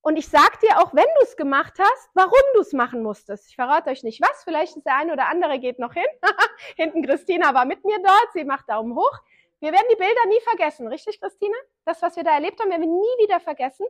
Und 0.00 0.16
ich 0.16 0.26
sag 0.26 0.58
dir 0.60 0.78
auch, 0.78 0.94
wenn 0.94 1.04
du 1.04 1.22
es 1.22 1.36
gemacht 1.36 1.74
hast, 1.78 2.10
warum 2.14 2.40
du 2.54 2.60
es 2.60 2.72
machen 2.72 3.02
musstest. 3.02 3.50
Ich 3.50 3.56
verrate 3.56 3.90
euch 3.90 4.04
nicht 4.04 4.22
was, 4.22 4.42
vielleicht 4.42 4.78
ist 4.78 4.86
der 4.86 4.96
eine 4.96 5.12
oder 5.12 5.28
andere 5.28 5.58
geht 5.58 5.78
noch 5.78 5.92
hin. 5.92 6.08
Hinten 6.76 7.04
Christina 7.04 7.52
war 7.52 7.66
mit 7.66 7.84
mir 7.84 7.98
dort, 7.98 8.32
sie 8.32 8.44
macht 8.44 8.70
Daumen 8.70 8.96
hoch. 8.96 9.18
Wir 9.58 9.72
werden 9.72 9.86
die 9.92 9.96
Bilder 9.96 10.26
nie 10.28 10.40
vergessen, 10.44 10.88
richtig 10.88 11.20
Christine? 11.20 11.56
Das, 11.84 12.00
was 12.00 12.16
wir 12.16 12.24
da 12.24 12.30
erlebt 12.30 12.58
haben, 12.58 12.70
werden 12.70 12.80
wir 12.80 12.88
nie 12.88 13.22
wieder 13.22 13.38
vergessen. 13.38 13.84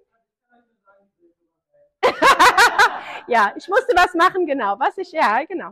ja, 3.26 3.52
ich 3.56 3.68
musste 3.68 3.94
was 3.96 4.14
machen, 4.14 4.46
genau. 4.46 4.78
Was 4.78 4.98
ich, 4.98 5.12
ja, 5.12 5.44
genau. 5.44 5.68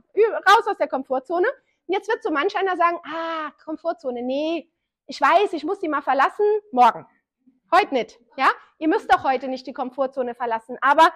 Raus 0.48 0.66
aus 0.66 0.76
der 0.78 0.88
Komfortzone. 0.88 1.46
Und 1.86 1.94
jetzt 1.94 2.08
wird 2.08 2.22
so 2.22 2.30
manch 2.30 2.56
einer 2.56 2.76
sagen, 2.76 2.98
ah, 3.04 3.50
Komfortzone, 3.64 4.22
nee, 4.22 4.70
ich 5.06 5.20
weiß, 5.20 5.52
ich 5.54 5.64
muss 5.64 5.80
die 5.80 5.88
mal 5.88 6.02
verlassen, 6.02 6.44
morgen. 6.70 7.06
Heute 7.72 7.94
nicht, 7.94 8.18
ja? 8.36 8.48
Ihr 8.78 8.88
müsst 8.88 9.12
doch 9.12 9.24
heute 9.24 9.48
nicht 9.48 9.66
die 9.66 9.72
Komfortzone 9.72 10.34
verlassen. 10.34 10.78
Aber 10.80 11.12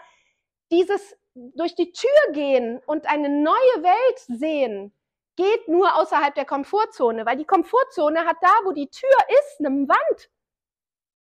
dieses 0.70 1.16
durch 1.34 1.74
die 1.74 1.92
Tür 1.92 2.32
gehen 2.32 2.80
und 2.86 3.06
eine 3.06 3.28
neue 3.28 3.82
Welt 3.82 4.18
sehen, 4.38 4.92
geht 5.36 5.68
nur 5.68 5.96
außerhalb 5.96 6.34
der 6.34 6.44
Komfortzone, 6.44 7.24
weil 7.24 7.36
die 7.36 7.46
Komfortzone 7.46 8.26
hat 8.26 8.36
da, 8.42 8.52
wo 8.64 8.72
die 8.72 8.88
Tür 8.88 9.16
ist, 9.28 9.60
eine 9.60 9.88
Wand. 9.88 10.30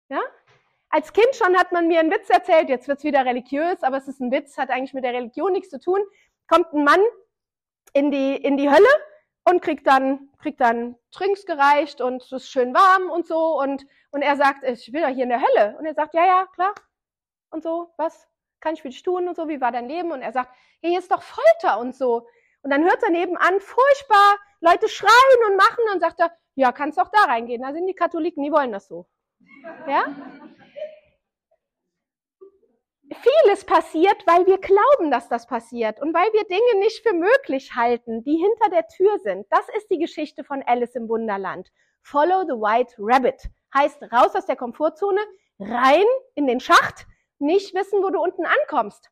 Ja? 0.09 0.19
Als 0.93 1.13
Kind 1.13 1.33
schon 1.35 1.57
hat 1.57 1.71
man 1.71 1.87
mir 1.87 2.01
einen 2.01 2.11
Witz 2.11 2.29
erzählt, 2.29 2.67
jetzt 2.67 2.89
wird's 2.89 3.05
wieder 3.05 3.25
religiös, 3.25 3.81
aber 3.81 3.97
es 3.97 4.09
ist 4.09 4.19
ein 4.19 4.29
Witz, 4.29 4.57
hat 4.57 4.69
eigentlich 4.69 4.93
mit 4.93 5.05
der 5.05 5.13
Religion 5.13 5.53
nichts 5.53 5.69
zu 5.69 5.79
tun. 5.79 6.01
Kommt 6.49 6.73
ein 6.73 6.83
Mann 6.83 6.99
in 7.93 8.11
die, 8.11 8.35
in 8.35 8.57
die 8.57 8.69
Hölle 8.69 8.89
und 9.49 9.61
kriegt 9.61 9.87
dann, 9.87 10.29
kriegt 10.37 10.59
dann 10.59 10.97
Trinks 11.11 11.45
gereicht 11.45 12.01
und 12.01 12.21
es 12.21 12.31
ist 12.33 12.49
schön 12.49 12.73
warm 12.73 13.09
und 13.09 13.25
so 13.25 13.57
und, 13.59 13.85
und 14.11 14.21
er 14.21 14.35
sagt, 14.35 14.65
ich 14.65 14.91
will 14.91 15.01
ja 15.01 15.07
hier 15.07 15.23
in 15.23 15.29
der 15.29 15.41
Hölle. 15.41 15.77
Und 15.79 15.85
er 15.85 15.93
sagt, 15.93 16.13
ja, 16.13 16.25
ja, 16.25 16.45
klar. 16.53 16.75
Und 17.51 17.63
so, 17.63 17.93
was 17.95 18.27
kann 18.59 18.73
ich 18.73 18.81
für 18.81 18.89
dich 18.89 19.01
tun 19.01 19.29
und 19.29 19.35
so, 19.35 19.47
wie 19.47 19.61
war 19.61 19.71
dein 19.71 19.87
Leben? 19.87 20.11
Und 20.11 20.21
er 20.21 20.33
sagt, 20.33 20.51
hier 20.81 20.99
ist 20.99 21.11
doch 21.11 21.23
Folter 21.23 21.79
und 21.79 21.95
so. 21.95 22.27
Und 22.63 22.69
dann 22.69 22.83
hört 22.83 23.01
er 23.01 23.11
nebenan 23.11 23.59
furchtbar 23.61 24.37
Leute 24.59 24.89
schreien 24.89 25.49
und 25.49 25.55
machen 25.55 25.83
und 25.93 26.01
sagt 26.01 26.19
er, 26.19 26.31
ja, 26.55 26.73
kannst 26.73 26.99
auch 26.99 27.09
da 27.09 27.23
reingehen. 27.23 27.61
Da 27.61 27.71
sind 27.71 27.87
die 27.87 27.93
Katholiken, 27.93 28.43
die 28.43 28.51
wollen 28.51 28.71
das 28.73 28.87
so. 28.87 29.07
Ja? 29.87 30.03
Vieles 33.15 33.65
passiert, 33.65 34.25
weil 34.25 34.45
wir 34.45 34.57
glauben, 34.57 35.11
dass 35.11 35.27
das 35.27 35.47
passiert 35.47 36.01
und 36.01 36.13
weil 36.13 36.31
wir 36.33 36.43
Dinge 36.45 36.79
nicht 36.79 37.05
für 37.05 37.13
möglich 37.13 37.75
halten, 37.75 38.23
die 38.23 38.37
hinter 38.37 38.69
der 38.69 38.87
Tür 38.87 39.19
sind. 39.19 39.45
Das 39.49 39.67
ist 39.77 39.89
die 39.89 39.99
Geschichte 39.99 40.43
von 40.43 40.63
Alice 40.63 40.95
im 40.95 41.09
Wunderland. 41.09 41.71
Follow 42.01 42.43
the 42.43 42.53
White 42.53 42.95
Rabbit 42.97 43.49
heißt 43.73 44.03
raus 44.11 44.35
aus 44.35 44.45
der 44.45 44.55
Komfortzone, 44.55 45.21
rein 45.59 46.05
in 46.35 46.47
den 46.47 46.59
Schacht, 46.59 47.05
nicht 47.39 47.73
wissen, 47.73 48.01
wo 48.03 48.09
du 48.09 48.19
unten 48.21 48.45
ankommst. 48.45 49.09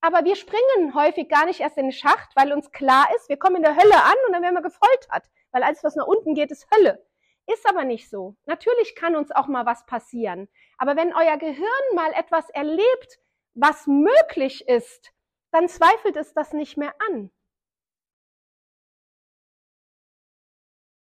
Aber 0.00 0.24
wir 0.24 0.36
springen 0.36 0.94
häufig 0.94 1.28
gar 1.28 1.46
nicht 1.46 1.60
erst 1.60 1.76
in 1.76 1.86
den 1.86 1.92
Schacht, 1.92 2.30
weil 2.36 2.52
uns 2.52 2.70
klar 2.70 3.08
ist, 3.16 3.28
wir 3.28 3.36
kommen 3.36 3.56
in 3.56 3.62
der 3.62 3.76
Hölle 3.76 3.96
an 3.96 4.14
und 4.26 4.32
dann 4.32 4.42
werden 4.42 4.54
wir 4.54 4.62
gefoltert, 4.62 5.28
weil 5.50 5.62
alles, 5.62 5.82
was 5.82 5.96
nach 5.96 6.06
unten 6.06 6.34
geht, 6.34 6.50
ist 6.52 6.68
Hölle. 6.72 7.04
Ist 7.46 7.68
aber 7.68 7.84
nicht 7.84 8.10
so. 8.10 8.36
Natürlich 8.44 8.94
kann 8.94 9.16
uns 9.16 9.32
auch 9.32 9.46
mal 9.46 9.64
was 9.64 9.86
passieren. 9.86 10.48
Aber 10.76 10.96
wenn 10.96 11.14
euer 11.14 11.38
Gehirn 11.38 11.94
mal 11.94 12.12
etwas 12.12 12.48
erlebt, 12.50 13.18
was 13.60 13.86
möglich 13.86 14.68
ist, 14.68 15.12
dann 15.50 15.68
zweifelt 15.68 16.16
es 16.16 16.32
das 16.32 16.52
nicht 16.52 16.76
mehr 16.76 16.94
an. 17.08 17.30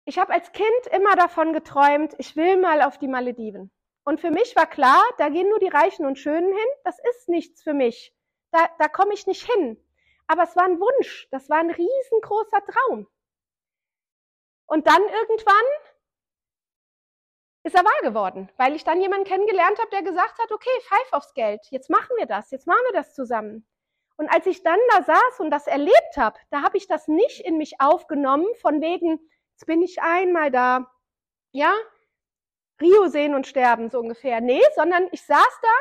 Ich 0.05 0.17
habe 0.17 0.33
als 0.33 0.53
Kind 0.53 0.87
immer 0.91 1.15
davon 1.17 1.51
geträumt, 1.51 2.15
ich 2.17 2.37
will 2.37 2.57
mal 2.57 2.81
auf 2.81 2.97
die 2.97 3.09
Malediven. 3.09 3.71
Und 4.05 4.21
für 4.21 4.31
mich 4.31 4.55
war 4.55 4.65
klar, 4.65 5.03
da 5.17 5.27
gehen 5.27 5.49
nur 5.49 5.59
die 5.59 5.67
Reichen 5.67 6.05
und 6.05 6.17
Schönen 6.17 6.47
hin. 6.47 6.67
Das 6.85 6.97
ist 7.11 7.27
nichts 7.27 7.61
für 7.61 7.73
mich. 7.73 8.15
Da, 8.51 8.69
da 8.79 8.87
komme 8.87 9.13
ich 9.13 9.27
nicht 9.27 9.45
hin. 9.51 9.83
Aber 10.27 10.43
es 10.43 10.55
war 10.55 10.63
ein 10.63 10.79
Wunsch. 10.79 11.27
Das 11.31 11.49
war 11.49 11.57
ein 11.57 11.71
riesengroßer 11.71 12.65
Traum. 12.65 13.07
Und 14.65 14.87
dann 14.87 15.01
irgendwann 15.01 15.65
ist 17.67 17.75
er 17.75 17.85
wahr 17.85 18.01
geworden, 18.01 18.49
weil 18.57 18.75
ich 18.75 18.83
dann 18.83 19.01
jemanden 19.01 19.25
kennengelernt 19.25 19.77
habe, 19.79 19.89
der 19.91 20.01
gesagt 20.01 20.39
hat, 20.39 20.51
okay, 20.51 20.69
pfeif 20.81 21.13
aufs 21.13 21.33
Geld. 21.33 21.61
Jetzt 21.69 21.89
machen 21.89 22.15
wir 22.17 22.25
das. 22.25 22.49
Jetzt 22.51 22.67
machen 22.67 22.81
wir 22.89 22.93
das 22.93 23.13
zusammen. 23.13 23.67
Und 24.17 24.29
als 24.29 24.47
ich 24.47 24.63
dann 24.63 24.79
da 24.91 25.03
saß 25.03 25.39
und 25.39 25.51
das 25.51 25.67
erlebt 25.67 26.17
habe, 26.17 26.39
da 26.49 26.63
habe 26.63 26.77
ich 26.77 26.87
das 26.87 27.07
nicht 27.07 27.41
in 27.41 27.57
mich 27.57 27.79
aufgenommen, 27.79 28.47
von 28.61 28.81
wegen, 28.81 29.19
Jetzt 29.57 29.65
bin 29.65 29.81
ich 29.81 29.99
einmal 30.03 30.51
da. 30.51 30.85
Ja? 31.51 31.73
Rio 32.79 33.07
sehen 33.07 33.33
und 33.33 33.47
sterben, 33.47 33.89
so 33.89 33.97
ungefähr. 33.97 34.39
Nee, 34.39 34.61
sondern 34.75 35.09
ich 35.11 35.25
saß 35.25 35.59
da 35.63 35.73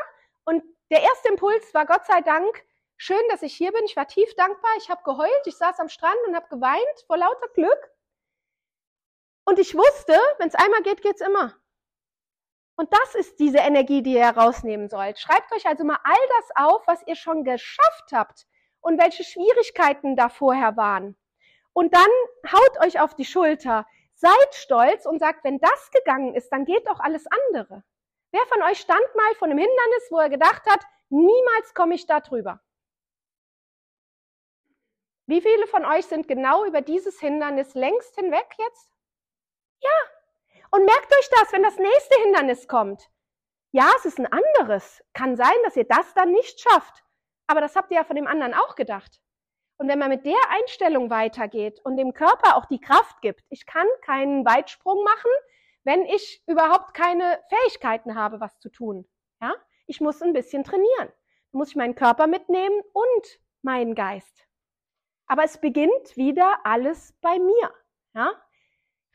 und 0.45 0.63
der 0.89 1.03
erste 1.03 1.29
Impuls 1.29 1.75
war 1.75 1.85
Gott 1.85 2.03
sei 2.07 2.21
Dank, 2.21 2.65
schön, 2.95 3.21
dass 3.29 3.43
ich 3.43 3.53
hier 3.53 3.71
bin. 3.71 3.85
Ich 3.85 3.95
war 3.95 4.07
tief 4.07 4.33
dankbar. 4.33 4.71
Ich 4.79 4.89
habe 4.89 5.03
geheult. 5.03 5.45
Ich 5.45 5.57
saß 5.57 5.79
am 5.79 5.89
Strand 5.89 6.17
und 6.25 6.35
habe 6.35 6.47
geweint 6.49 7.05
vor 7.05 7.17
lauter 7.17 7.49
Glück. 7.49 7.91
Und 9.45 9.59
ich 9.59 9.75
wusste, 9.75 10.19
wenn 10.39 10.47
es 10.47 10.55
einmal 10.55 10.81
geht, 10.81 11.03
geht's 11.03 11.21
immer. 11.21 11.55
Und 12.77 12.93
das 12.93 13.15
ist 13.15 13.39
diese 13.39 13.57
Energie, 13.57 14.03
die 14.03 14.13
ihr 14.13 14.23
herausnehmen 14.23 14.87
sollt. 14.87 15.19
Schreibt 15.19 15.51
euch 15.51 15.65
also 15.65 15.83
mal 15.83 15.99
all 16.03 16.27
das 16.39 16.65
auf, 16.67 16.85
was 16.85 17.01
ihr 17.07 17.15
schon 17.15 17.43
geschafft 17.43 18.11
habt 18.13 18.45
und 18.81 19.01
welche 19.01 19.23
Schwierigkeiten 19.23 20.15
da 20.15 20.29
vorher 20.29 20.77
waren. 20.77 21.17
Und 21.73 21.93
dann 21.95 22.09
haut 22.51 22.85
euch 22.85 22.99
auf 22.99 23.15
die 23.15 23.25
Schulter, 23.25 23.87
seid 24.13 24.53
stolz 24.53 25.07
und 25.07 25.19
sagt, 25.19 25.43
wenn 25.43 25.57
das 25.59 25.91
gegangen 25.91 26.35
ist, 26.35 26.49
dann 26.49 26.65
geht 26.65 26.87
doch 26.87 26.99
alles 26.99 27.25
andere. 27.27 27.83
Wer 28.31 28.45
von 28.45 28.61
euch 28.63 28.79
stand 28.79 29.15
mal 29.15 29.35
vor 29.35 29.47
einem 29.47 29.57
Hindernis, 29.57 30.07
wo 30.11 30.19
er 30.19 30.29
gedacht 30.29 30.63
hat, 30.69 30.85
niemals 31.09 31.73
komme 31.73 31.95
ich 31.95 32.05
da 32.05 32.19
drüber? 32.19 32.61
Wie 35.25 35.41
viele 35.41 35.65
von 35.67 35.83
euch 35.83 36.05
sind 36.05 36.27
genau 36.27 36.63
über 36.65 36.81
dieses 36.81 37.19
Hindernis 37.19 37.73
längst 37.73 38.15
hinweg 38.15 38.47
jetzt? 38.59 38.91
Ja. 39.81 40.16
Und 40.77 40.85
merkt 40.85 41.11
euch 41.11 41.29
das, 41.31 41.53
wenn 41.53 41.63
das 41.63 41.79
nächste 41.79 42.21
Hindernis 42.21 42.67
kommt. 42.67 43.09
Ja, 43.71 43.89
es 43.97 44.05
ist 44.05 44.19
ein 44.19 44.31
anderes. 44.31 45.03
Kann 45.13 45.35
sein, 45.35 45.55
dass 45.63 45.75
ihr 45.75 45.85
das 45.85 46.13
dann 46.13 46.31
nicht 46.31 46.59
schafft. 46.59 47.03
Aber 47.47 47.61
das 47.61 47.75
habt 47.75 47.89
ihr 47.89 47.97
ja 47.97 48.03
von 48.03 48.15
dem 48.15 48.27
anderen 48.27 48.53
auch 48.53 48.75
gedacht. 48.75 49.19
Und 49.77 49.87
wenn 49.87 49.97
man 49.97 50.09
mit 50.09 50.23
der 50.23 50.37
Einstellung 50.51 51.09
weitergeht 51.09 51.81
und 51.83 51.97
dem 51.97 52.13
Körper 52.13 52.57
auch 52.57 52.65
die 52.65 52.79
Kraft 52.79 53.23
gibt, 53.23 53.43
ich 53.49 53.65
kann 53.65 53.87
keinen 54.03 54.45
Weitsprung 54.45 55.03
machen, 55.03 55.31
wenn 55.83 56.05
ich 56.05 56.43
überhaupt 56.45 56.93
keine 56.93 57.41
Fähigkeiten 57.49 58.13
habe, 58.13 58.39
was 58.39 58.59
zu 58.59 58.69
tun. 58.69 59.09
Ja? 59.41 59.55
Ich 59.87 59.99
muss 59.99 60.21
ein 60.21 60.33
bisschen 60.33 60.63
trainieren. 60.63 61.11
Muss 61.53 61.69
ich 61.69 61.75
meinen 61.75 61.95
Körper 61.95 62.27
mitnehmen 62.27 62.83
und 62.93 63.39
meinen 63.63 63.95
Geist. 63.95 64.45
Aber 65.25 65.43
es 65.43 65.57
beginnt 65.57 66.17
wieder 66.17 66.59
alles 66.65 67.17
bei 67.19 67.39
mir. 67.39 67.73
Ja? 68.13 68.31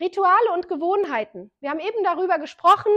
Rituale 0.02 0.52
und 0.54 0.68
Gewohnheiten. 0.68 1.52
Wir 1.60 1.70
haben 1.70 1.80
eben 1.80 2.02
darüber 2.02 2.38
gesprochen, 2.38 2.92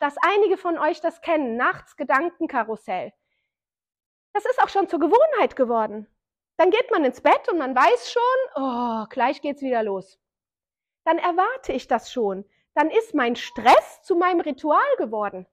dass 0.00 0.16
einige 0.20 0.56
von 0.56 0.78
euch 0.78 1.00
das 1.00 1.20
kennen. 1.20 1.56
Nachts 1.56 1.96
Gedankenkarussell. 1.96 3.12
Das 4.32 4.44
ist 4.44 4.60
auch 4.62 4.68
schon 4.68 4.88
zur 4.88 4.98
Gewohnheit 4.98 5.54
geworden. 5.54 6.06
Dann 6.56 6.70
geht 6.70 6.90
man 6.90 7.04
ins 7.04 7.20
Bett 7.20 7.48
und 7.48 7.58
man 7.58 7.74
weiß 7.74 8.12
schon, 8.12 8.22
oh, 8.62 9.06
gleich 9.08 9.40
geht's 9.40 9.62
wieder 9.62 9.82
los. 9.82 10.18
Dann 11.04 11.18
erwarte 11.18 11.72
ich 11.72 11.86
das 11.86 12.12
schon. 12.12 12.44
Dann 12.74 12.90
ist 12.90 13.14
mein 13.14 13.36
Stress 13.36 14.02
zu 14.02 14.16
meinem 14.16 14.40
Ritual 14.40 14.96
geworden. 14.98 15.46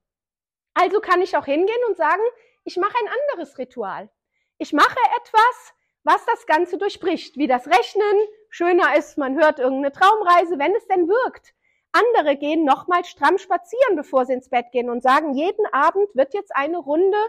Also 0.74 1.00
kann 1.00 1.22
ich 1.22 1.38
auch 1.38 1.46
hingehen 1.46 1.84
und 1.88 1.98
sagen, 1.98 2.22
ich 2.64 2.78
mache 2.78 2.94
ein 3.00 3.10
anderes 3.32 3.58
Ritual. 3.58 4.10
Ich 4.58 4.74
mache 4.74 4.98
etwas, 5.18 5.74
was 6.04 6.26
das 6.26 6.46
Ganze 6.46 6.78
durchbricht, 6.78 7.38
wie 7.38 7.48
das 7.48 7.68
Rechnen. 7.68 8.28
Schöner 8.58 8.96
ist, 8.96 9.20
man 9.20 9.36
hört 9.36 9.60
irgendeine 9.60 9.92
Traumreise, 9.92 10.58
wenn 10.58 10.74
es 10.76 10.88
denn 10.88 11.08
wirkt. 11.08 11.54
Andere 11.92 12.36
gehen 12.38 12.66
nochmal 12.66 13.06
stramm 13.06 13.38
spazieren, 13.38 13.96
bevor 13.96 14.26
sie 14.26 14.34
ins 14.34 14.50
Bett 14.50 14.72
gehen 14.72 14.90
und 14.90 15.04
sagen, 15.04 15.36
jeden 15.36 15.68
Abend 15.68 16.10
wird 16.16 16.34
jetzt 16.34 16.56
eine 16.56 16.80
Runde 16.80 17.20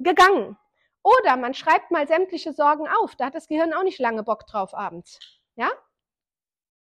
gegangen. 0.00 0.58
Oder 1.04 1.36
man 1.36 1.54
schreibt 1.54 1.92
mal 1.92 2.08
sämtliche 2.08 2.52
Sorgen 2.52 2.88
auf. 2.88 3.14
Da 3.14 3.26
hat 3.26 3.36
das 3.36 3.46
Gehirn 3.46 3.72
auch 3.74 3.84
nicht 3.84 4.00
lange 4.00 4.24
Bock 4.24 4.44
drauf 4.48 4.74
abends. 4.74 5.20
Ja? 5.54 5.70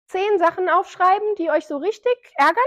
Zehn 0.07 0.39
Sachen 0.39 0.67
aufschreiben, 0.67 1.35
die 1.35 1.49
euch 1.49 1.65
so 1.65 1.77
richtig 1.77 2.17
ärgern. 2.35 2.61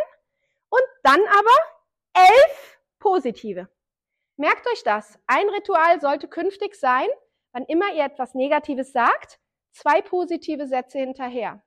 Und 0.70 0.82
dann 1.02 1.20
aber 1.26 2.26
elf 2.30 2.78
positive. 3.00 3.68
Merkt 4.38 4.66
euch 4.66 4.82
das. 4.82 5.18
Ein 5.26 5.50
Ritual 5.50 6.00
sollte 6.00 6.26
künftig 6.26 6.74
sein, 6.74 7.08
wann 7.52 7.66
immer 7.66 7.92
ihr 7.92 8.04
etwas 8.04 8.32
Negatives 8.32 8.92
sagt, 8.92 9.41
zwei 9.72 10.00
positive 10.02 10.66
Sätze 10.66 10.98
hinterher. 10.98 11.62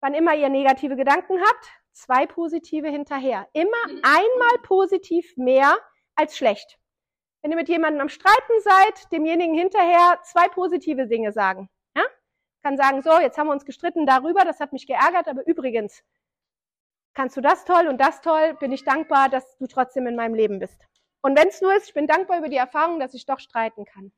Wann 0.00 0.14
immer 0.14 0.34
ihr 0.34 0.48
negative 0.48 0.96
Gedanken 0.96 1.40
habt, 1.40 1.72
zwei 1.92 2.26
positive 2.26 2.88
hinterher. 2.88 3.48
Immer 3.52 3.84
einmal 4.02 4.58
positiv 4.62 5.36
mehr 5.36 5.76
als 6.14 6.36
schlecht. 6.36 6.78
Wenn 7.42 7.50
ihr 7.50 7.56
mit 7.56 7.68
jemandem 7.68 8.00
am 8.02 8.08
Streiten 8.08 8.60
seid, 8.60 9.12
demjenigen 9.12 9.54
hinterher 9.54 10.20
zwei 10.24 10.48
positive 10.48 11.06
Dinge 11.06 11.32
sagen. 11.32 11.68
Ja? 11.96 12.04
Kann 12.62 12.76
sagen, 12.76 13.02
so, 13.02 13.18
jetzt 13.18 13.38
haben 13.38 13.48
wir 13.48 13.52
uns 13.52 13.64
gestritten 13.64 14.06
darüber, 14.06 14.44
das 14.44 14.60
hat 14.60 14.72
mich 14.72 14.86
geärgert, 14.86 15.28
aber 15.28 15.46
übrigens, 15.46 16.02
kannst 17.14 17.36
du 17.36 17.40
das 17.40 17.64
toll 17.64 17.88
und 17.88 18.00
das 18.00 18.20
toll, 18.20 18.54
bin 18.60 18.72
ich 18.72 18.84
dankbar, 18.84 19.28
dass 19.28 19.56
du 19.58 19.66
trotzdem 19.66 20.06
in 20.06 20.16
meinem 20.16 20.34
Leben 20.34 20.58
bist. 20.58 20.80
Und 21.20 21.36
wenn 21.36 21.48
es 21.48 21.60
nur 21.60 21.74
ist, 21.74 21.88
ich 21.88 21.94
bin 21.94 22.06
dankbar 22.06 22.38
über 22.38 22.48
die 22.48 22.56
Erfahrung, 22.56 23.00
dass 23.00 23.14
ich 23.14 23.26
doch 23.26 23.40
streiten 23.40 23.84
kann. 23.84 24.12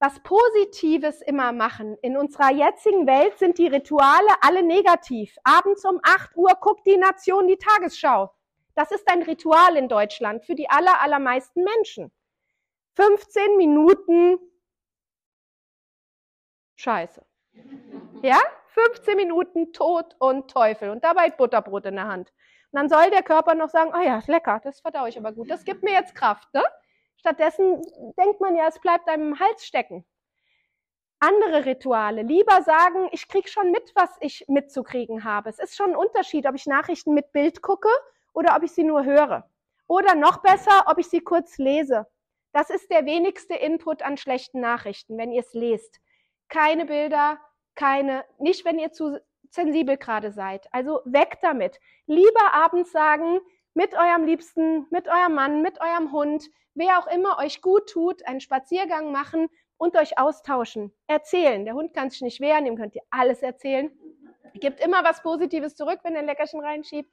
Was 0.00 0.20
Positives 0.20 1.22
immer 1.22 1.52
machen. 1.52 1.96
In 2.02 2.16
unserer 2.16 2.52
jetzigen 2.52 3.06
Welt 3.06 3.36
sind 3.38 3.58
die 3.58 3.66
Rituale 3.66 4.30
alle 4.42 4.62
negativ. 4.62 5.36
Abends 5.42 5.84
um 5.84 6.00
8 6.02 6.36
Uhr 6.36 6.52
guckt 6.60 6.86
die 6.86 6.96
Nation 6.96 7.48
die 7.48 7.56
Tagesschau. 7.56 8.32
Das 8.76 8.92
ist 8.92 9.10
ein 9.10 9.22
Ritual 9.22 9.76
in 9.76 9.88
Deutschland 9.88 10.44
für 10.44 10.54
die 10.54 10.70
aller, 10.70 11.00
allermeisten 11.00 11.64
Menschen. 11.64 12.12
15 12.94 13.56
Minuten 13.56 14.38
Scheiße. 16.76 17.24
Ja? 18.22 18.38
15 18.68 19.16
Minuten 19.16 19.72
Tod 19.72 20.14
und 20.20 20.48
Teufel 20.48 20.90
und 20.90 21.02
dabei 21.02 21.30
Butterbrot 21.30 21.86
in 21.86 21.96
der 21.96 22.06
Hand. 22.06 22.32
Und 22.70 22.78
dann 22.78 22.88
soll 22.88 23.10
der 23.10 23.22
Körper 23.22 23.56
noch 23.56 23.70
sagen, 23.70 23.92
oh 23.96 24.00
ja, 24.00 24.22
lecker, 24.26 24.60
das 24.62 24.80
verdaue 24.80 25.08
ich 25.08 25.18
aber 25.18 25.32
gut, 25.32 25.50
das 25.50 25.64
gibt 25.64 25.82
mir 25.82 25.92
jetzt 25.92 26.14
Kraft. 26.14 26.52
Ne? 26.54 26.62
Stattdessen 27.18 27.82
denkt 28.16 28.40
man 28.40 28.56
ja, 28.56 28.68
es 28.68 28.80
bleibt 28.80 29.08
einem 29.08 29.32
im 29.32 29.40
Hals 29.40 29.66
stecken. 29.66 30.04
Andere 31.20 31.64
Rituale, 31.64 32.22
lieber 32.22 32.62
sagen, 32.62 33.08
ich 33.10 33.26
krieg 33.26 33.48
schon 33.48 33.72
mit, 33.72 33.92
was 33.96 34.10
ich 34.20 34.44
mitzukriegen 34.46 35.24
habe. 35.24 35.50
Es 35.50 35.58
ist 35.58 35.76
schon 35.76 35.90
ein 35.90 35.96
Unterschied, 35.96 36.46
ob 36.46 36.54
ich 36.54 36.66
Nachrichten 36.66 37.12
mit 37.12 37.32
Bild 37.32 37.60
gucke 37.60 37.88
oder 38.32 38.54
ob 38.56 38.62
ich 38.62 38.70
sie 38.70 38.84
nur 38.84 39.04
höre. 39.04 39.50
Oder 39.88 40.14
noch 40.14 40.42
besser, 40.42 40.84
ob 40.86 40.98
ich 40.98 41.08
sie 41.08 41.20
kurz 41.20 41.58
lese. 41.58 42.06
Das 42.52 42.70
ist 42.70 42.90
der 42.90 43.04
wenigste 43.04 43.54
Input 43.54 44.02
an 44.02 44.16
schlechten 44.16 44.60
Nachrichten, 44.60 45.18
wenn 45.18 45.32
ihr 45.32 45.40
es 45.40 45.54
lest. 45.54 46.00
Keine 46.48 46.86
Bilder, 46.86 47.40
keine, 47.74 48.24
nicht 48.38 48.64
wenn 48.64 48.78
ihr 48.78 48.92
zu 48.92 49.18
sensibel 49.50 49.96
gerade 49.96 50.30
seid. 50.30 50.68
Also 50.72 51.00
weg 51.04 51.38
damit. 51.42 51.80
Lieber 52.06 52.52
abends 52.52 52.92
sagen, 52.92 53.40
mit 53.78 53.94
eurem 53.94 54.24
Liebsten, 54.24 54.88
mit 54.90 55.06
eurem 55.06 55.34
Mann, 55.34 55.62
mit 55.62 55.80
eurem 55.80 56.10
Hund, 56.10 56.50
wer 56.74 56.98
auch 56.98 57.06
immer 57.06 57.38
euch 57.38 57.62
gut 57.62 57.88
tut, 57.88 58.26
einen 58.26 58.40
Spaziergang 58.40 59.12
machen 59.12 59.48
und 59.76 59.96
euch 59.96 60.18
austauschen. 60.18 60.92
Erzählen. 61.06 61.64
Der 61.64 61.74
Hund 61.74 61.94
kann 61.94 62.10
sich 62.10 62.20
nicht 62.22 62.40
wehren, 62.40 62.66
ihm 62.66 62.76
könnt 62.76 62.96
ihr 62.96 63.02
alles 63.10 63.40
erzählen. 63.40 63.96
Gibt 64.54 64.80
immer 64.80 65.04
was 65.04 65.22
Positives 65.22 65.76
zurück, 65.76 66.00
wenn 66.02 66.14
er 66.16 66.22
ein 66.22 66.26
Leckerchen 66.26 66.58
reinschiebt. 66.58 67.08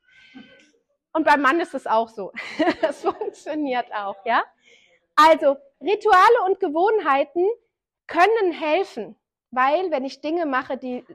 Und 1.13 1.27
beim 1.27 1.39
Mann 1.39 1.59
ist 1.59 1.75
es 1.75 1.85
auch 1.85 2.09
so. 2.09 2.31
Das 2.81 3.03
funktioniert 3.03 3.93
auch, 3.93 4.17
ja? 4.25 4.43
Also 5.15 5.57
Rituale 5.79 6.45
und 6.47 6.59
Gewohnheiten 6.59 7.45
können 8.07 8.51
helfen, 8.51 9.15
weil 9.51 9.91
wenn 9.91 10.03
ich 10.03 10.19
Dinge 10.21 10.47
mache, 10.47 10.77
die, 10.77 11.05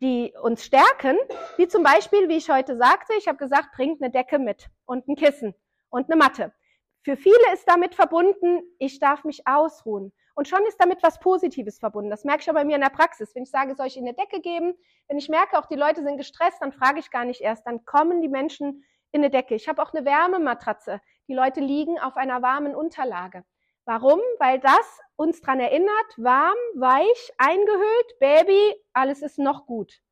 die 0.00 0.34
uns 0.42 0.64
stärken, 0.64 1.16
wie 1.56 1.68
zum 1.68 1.82
Beispiel, 1.82 2.28
wie 2.28 2.36
ich 2.36 2.50
heute 2.50 2.76
sagte, 2.76 3.14
ich 3.18 3.28
habe 3.28 3.38
gesagt, 3.38 3.72
bringt 3.74 4.02
eine 4.02 4.10
Decke 4.10 4.38
mit 4.38 4.68
und 4.86 5.08
ein 5.08 5.16
Kissen 5.16 5.54
und 5.90 6.10
eine 6.10 6.16
Matte. 6.16 6.52
Für 7.02 7.16
viele 7.16 7.52
ist 7.52 7.68
damit 7.68 7.94
verbunden, 7.94 8.60
ich 8.78 8.98
darf 8.98 9.24
mich 9.24 9.46
ausruhen. 9.46 10.12
Und 10.34 10.46
schon 10.46 10.64
ist 10.66 10.76
damit 10.80 11.02
was 11.02 11.18
Positives 11.18 11.80
verbunden. 11.80 12.10
Das 12.10 12.24
merke 12.24 12.42
ich 12.42 12.50
auch 12.50 12.54
bei 12.54 12.64
mir 12.64 12.76
in 12.76 12.82
der 12.82 12.90
Praxis. 12.90 13.34
Wenn 13.34 13.42
ich 13.42 13.50
sage, 13.50 13.74
soll 13.74 13.88
ich 13.88 13.96
ihnen 13.96 14.06
eine 14.06 14.16
Decke 14.16 14.40
geben? 14.40 14.74
Wenn 15.08 15.18
ich 15.18 15.28
merke, 15.28 15.58
auch 15.58 15.66
die 15.66 15.74
Leute 15.74 16.04
sind 16.04 16.16
gestresst, 16.16 16.58
dann 16.60 16.70
frage 16.70 17.00
ich 17.00 17.10
gar 17.10 17.24
nicht 17.24 17.40
erst. 17.40 17.66
Dann 17.66 17.84
kommen 17.84 18.22
die 18.22 18.28
Menschen 18.28 18.84
in 19.10 19.22
eine 19.22 19.30
Decke. 19.30 19.56
Ich 19.56 19.68
habe 19.68 19.82
auch 19.82 19.92
eine 19.92 20.04
Wärmematratze. 20.04 21.00
Die 21.26 21.34
Leute 21.34 21.60
liegen 21.60 21.98
auf 21.98 22.16
einer 22.16 22.40
warmen 22.40 22.76
Unterlage. 22.76 23.42
Warum? 23.88 24.20
Weil 24.38 24.60
das 24.60 25.00
uns 25.16 25.40
dran 25.40 25.60
erinnert, 25.60 26.18
warm, 26.18 26.58
weich, 26.74 27.32
eingehüllt, 27.38 28.18
Baby, 28.20 28.76
alles 28.92 29.22
ist 29.22 29.38
noch 29.38 29.64
gut. 29.64 30.02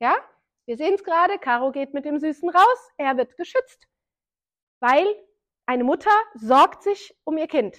Ja? 0.00 0.16
Wir 0.64 0.76
sehen 0.76 0.94
es 0.94 1.04
gerade, 1.04 1.38
Caro 1.38 1.70
geht 1.70 1.94
mit 1.94 2.04
dem 2.04 2.18
Süßen 2.18 2.50
raus, 2.50 2.90
er 2.96 3.16
wird 3.16 3.36
geschützt. 3.36 3.86
Weil 4.80 5.06
eine 5.66 5.84
Mutter 5.84 6.10
sorgt 6.34 6.82
sich 6.82 7.16
um 7.22 7.38
ihr 7.38 7.46
Kind. 7.46 7.78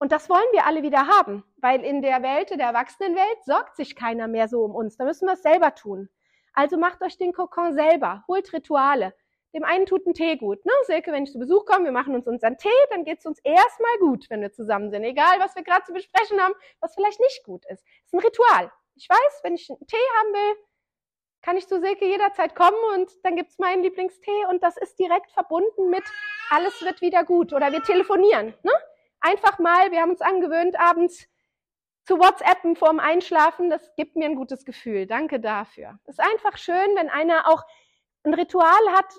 Und 0.00 0.10
das 0.10 0.28
wollen 0.28 0.50
wir 0.50 0.66
alle 0.66 0.82
wieder 0.82 1.06
haben, 1.06 1.44
weil 1.58 1.84
in 1.84 2.02
der 2.02 2.20
Welt, 2.24 2.50
in 2.50 2.58
der 2.58 2.66
Erwachsenenwelt, 2.66 3.44
sorgt 3.44 3.76
sich 3.76 3.94
keiner 3.94 4.26
mehr 4.26 4.48
so 4.48 4.64
um 4.64 4.74
uns. 4.74 4.96
Da 4.96 5.04
müssen 5.04 5.26
wir 5.26 5.34
es 5.34 5.42
selber 5.42 5.76
tun. 5.76 6.08
Also 6.52 6.78
macht 6.78 7.00
euch 7.02 7.16
den 7.16 7.32
Kokon 7.32 7.74
selber, 7.74 8.24
holt 8.26 8.52
Rituale. 8.52 9.14
Dem 9.52 9.64
einen 9.64 9.86
tut 9.86 10.06
ein 10.06 10.14
Tee 10.14 10.36
gut. 10.36 10.64
Ne? 10.64 10.72
Silke, 10.84 11.12
wenn 11.12 11.24
ich 11.24 11.32
zu 11.32 11.38
Besuch 11.38 11.64
komme, 11.66 11.86
wir 11.86 11.92
machen 11.92 12.14
uns 12.14 12.26
unseren 12.26 12.56
Tee, 12.56 12.68
dann 12.90 13.04
geht's 13.04 13.26
uns 13.26 13.40
erstmal 13.40 13.98
gut, 13.98 14.26
wenn 14.30 14.40
wir 14.40 14.52
zusammen 14.52 14.90
sind. 14.90 15.02
Egal, 15.04 15.40
was 15.40 15.56
wir 15.56 15.62
gerade 15.62 15.84
zu 15.84 15.92
besprechen 15.92 16.40
haben, 16.40 16.54
was 16.80 16.94
vielleicht 16.94 17.20
nicht 17.20 17.42
gut 17.44 17.64
ist. 17.66 17.84
Ist 18.04 18.14
ein 18.14 18.20
Ritual. 18.20 18.70
Ich 18.94 19.08
weiß, 19.08 19.40
wenn 19.42 19.54
ich 19.54 19.68
einen 19.70 19.86
Tee 19.86 19.96
haben 20.18 20.32
will, 20.32 20.64
kann 21.42 21.56
ich 21.56 21.66
zu 21.66 21.80
Silke 21.80 22.04
jederzeit 22.04 22.54
kommen 22.54 22.76
und 22.94 23.10
dann 23.24 23.34
gibt's 23.34 23.58
meinen 23.58 23.82
Lieblingstee 23.82 24.44
und 24.50 24.62
das 24.62 24.76
ist 24.76 24.98
direkt 24.98 25.32
verbunden 25.32 25.88
mit 25.88 26.04
alles 26.50 26.82
wird 26.82 27.00
wieder 27.00 27.24
gut. 27.24 27.52
Oder 27.52 27.72
wir 27.72 27.82
telefonieren. 27.82 28.54
Ne? 28.62 28.72
einfach 29.20 29.58
mal, 29.58 29.90
wir 29.90 30.00
haben 30.00 30.10
uns 30.10 30.20
angewöhnt, 30.20 30.78
abends 30.78 31.28
zu 32.04 32.18
WhatsAppen 32.18 32.76
vorm 32.76 32.98
Einschlafen, 32.98 33.70
das 33.70 33.94
gibt 33.94 34.16
mir 34.16 34.24
ein 34.26 34.34
gutes 34.34 34.64
Gefühl. 34.64 35.06
Danke 35.06 35.38
dafür. 35.38 35.98
Es 36.06 36.18
ist 36.18 36.24
einfach 36.24 36.56
schön, 36.56 36.96
wenn 36.96 37.08
einer 37.08 37.46
auch 37.46 37.62
ein 38.24 38.34
Ritual 38.34 38.92
hat. 38.92 39.14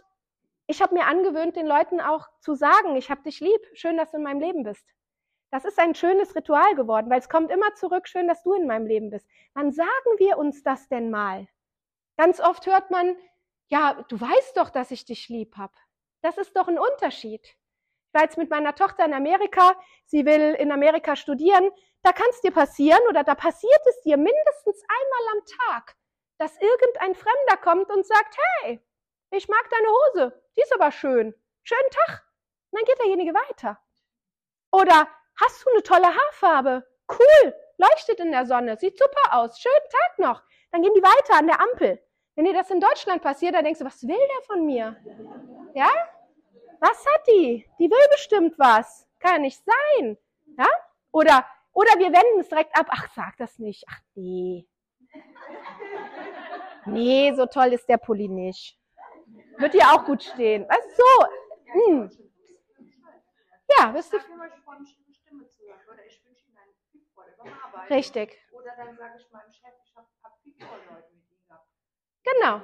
Ich 0.71 0.81
habe 0.81 0.93
mir 0.95 1.05
angewöhnt, 1.05 1.57
den 1.57 1.67
Leuten 1.67 1.99
auch 1.99 2.29
zu 2.39 2.55
sagen, 2.55 2.95
ich 2.95 3.11
habe 3.11 3.23
dich 3.23 3.41
lieb, 3.41 3.59
schön, 3.73 3.97
dass 3.97 4.11
du 4.11 4.17
in 4.17 4.23
meinem 4.23 4.39
Leben 4.39 4.63
bist. 4.63 4.87
Das 5.51 5.65
ist 5.65 5.77
ein 5.77 5.95
schönes 5.95 6.33
Ritual 6.33 6.75
geworden, 6.75 7.09
weil 7.09 7.19
es 7.19 7.27
kommt 7.27 7.51
immer 7.51 7.75
zurück, 7.75 8.07
schön, 8.07 8.25
dass 8.25 8.41
du 8.43 8.53
in 8.53 8.67
meinem 8.67 8.85
Leben 8.85 9.09
bist. 9.09 9.27
Wann 9.53 9.73
sagen 9.73 9.89
wir 10.17 10.37
uns 10.37 10.63
das 10.63 10.87
denn 10.87 11.11
mal? 11.11 11.45
Ganz 12.15 12.39
oft 12.39 12.65
hört 12.67 12.89
man, 12.89 13.17
ja, 13.67 14.01
du 14.07 14.21
weißt 14.21 14.55
doch, 14.55 14.69
dass 14.69 14.91
ich 14.91 15.03
dich 15.03 15.27
lieb 15.27 15.57
hab. 15.57 15.73
Das 16.21 16.37
ist 16.37 16.55
doch 16.55 16.69
ein 16.69 16.79
Unterschied. 16.79 17.43
Ich 17.43 18.13
war 18.13 18.21
jetzt 18.21 18.37
mit 18.37 18.49
meiner 18.49 18.73
Tochter 18.73 19.03
in 19.03 19.13
Amerika, 19.13 19.75
sie 20.05 20.25
will 20.25 20.55
in 20.57 20.71
Amerika 20.71 21.17
studieren. 21.17 21.69
Da 22.01 22.13
kann 22.13 22.27
es 22.29 22.39
dir 22.39 22.51
passieren 22.51 23.01
oder 23.09 23.25
da 23.25 23.35
passiert 23.35 23.81
es 23.89 24.01
dir 24.03 24.15
mindestens 24.15 24.81
einmal 24.87 25.37
am 25.37 25.45
Tag, 25.67 25.97
dass 26.37 26.55
irgendein 26.61 27.13
Fremder 27.13 27.57
kommt 27.61 27.89
und 27.89 28.07
sagt, 28.07 28.37
hey, 28.61 28.79
ich 29.31 29.49
mag 29.49 29.69
deine 29.69 29.87
Hose, 29.89 30.40
die 30.57 30.61
ist 30.61 30.73
aber 30.73 30.91
schön. 30.91 31.33
Schönen 31.63 31.89
Tag. 31.91 32.23
Und 32.71 32.79
dann 32.79 32.85
geht 32.85 32.99
derjenige 32.99 33.33
weiter. 33.33 33.79
Oder 34.71 35.07
hast 35.39 35.65
du 35.65 35.69
eine 35.71 35.83
tolle 35.83 36.07
Haarfarbe? 36.07 36.87
Cool, 37.09 37.53
leuchtet 37.77 38.19
in 38.19 38.31
der 38.31 38.45
Sonne, 38.45 38.77
sieht 38.77 38.97
super 38.97 39.37
aus. 39.37 39.59
Schönen 39.59 39.89
Tag 39.89 40.19
noch. 40.19 40.43
Dann 40.71 40.81
gehen 40.81 40.93
die 40.95 41.03
weiter 41.03 41.37
an 41.37 41.47
der 41.47 41.59
Ampel. 41.59 42.01
Wenn 42.35 42.45
dir 42.45 42.53
das 42.53 42.71
in 42.71 42.79
Deutschland 42.79 43.21
passiert, 43.21 43.53
dann 43.53 43.65
denkst 43.65 43.79
du, 43.79 43.85
was 43.85 44.01
will 44.03 44.17
der 44.17 44.41
von 44.47 44.65
mir? 44.65 44.95
Ja? 45.73 45.89
Was 46.79 47.05
hat 47.05 47.27
die? 47.27 47.67
Die 47.77 47.89
will 47.89 48.07
bestimmt 48.11 48.57
was. 48.57 49.07
Kann 49.19 49.33
ja 49.33 49.39
nicht 49.39 49.61
sein. 49.63 50.17
Ja? 50.57 50.67
Oder, 51.11 51.45
oder 51.73 51.91
wir 51.99 52.07
wenden 52.07 52.39
es 52.39 52.49
direkt 52.49 52.75
ab. 52.77 52.87
Ach, 52.89 53.09
sag 53.13 53.35
das 53.37 53.59
nicht. 53.59 53.83
Ach, 53.89 53.99
nee. 54.15 54.67
Nee, 56.85 57.33
so 57.35 57.45
toll 57.45 57.73
ist 57.73 57.87
der 57.87 57.97
Pulli 57.97 58.27
nicht. 58.27 58.80
Wird 59.57 59.73
dir 59.73 59.91
auch 59.91 60.05
gut 60.05 60.23
stehen. 60.23 60.65
Was 60.69 60.97
so? 60.97 61.25
Hm. 61.73 62.11
Ja, 63.77 63.93
wirst 63.93 64.13
du. 64.13 64.17
Richtig. 67.89 68.37
Oder 68.51 68.71
dann 68.77 68.97
sage 68.97 69.13
ich 69.19 69.31
meinem 69.31 69.51
Chef, 69.51 69.73
ich 69.83 69.95
habe 69.95 70.07
hab 70.23 70.37
Leute 70.45 70.93
mit 70.93 71.11
ihm 71.11 71.47
gehabt. 71.47 71.67
Genau. 72.23 72.61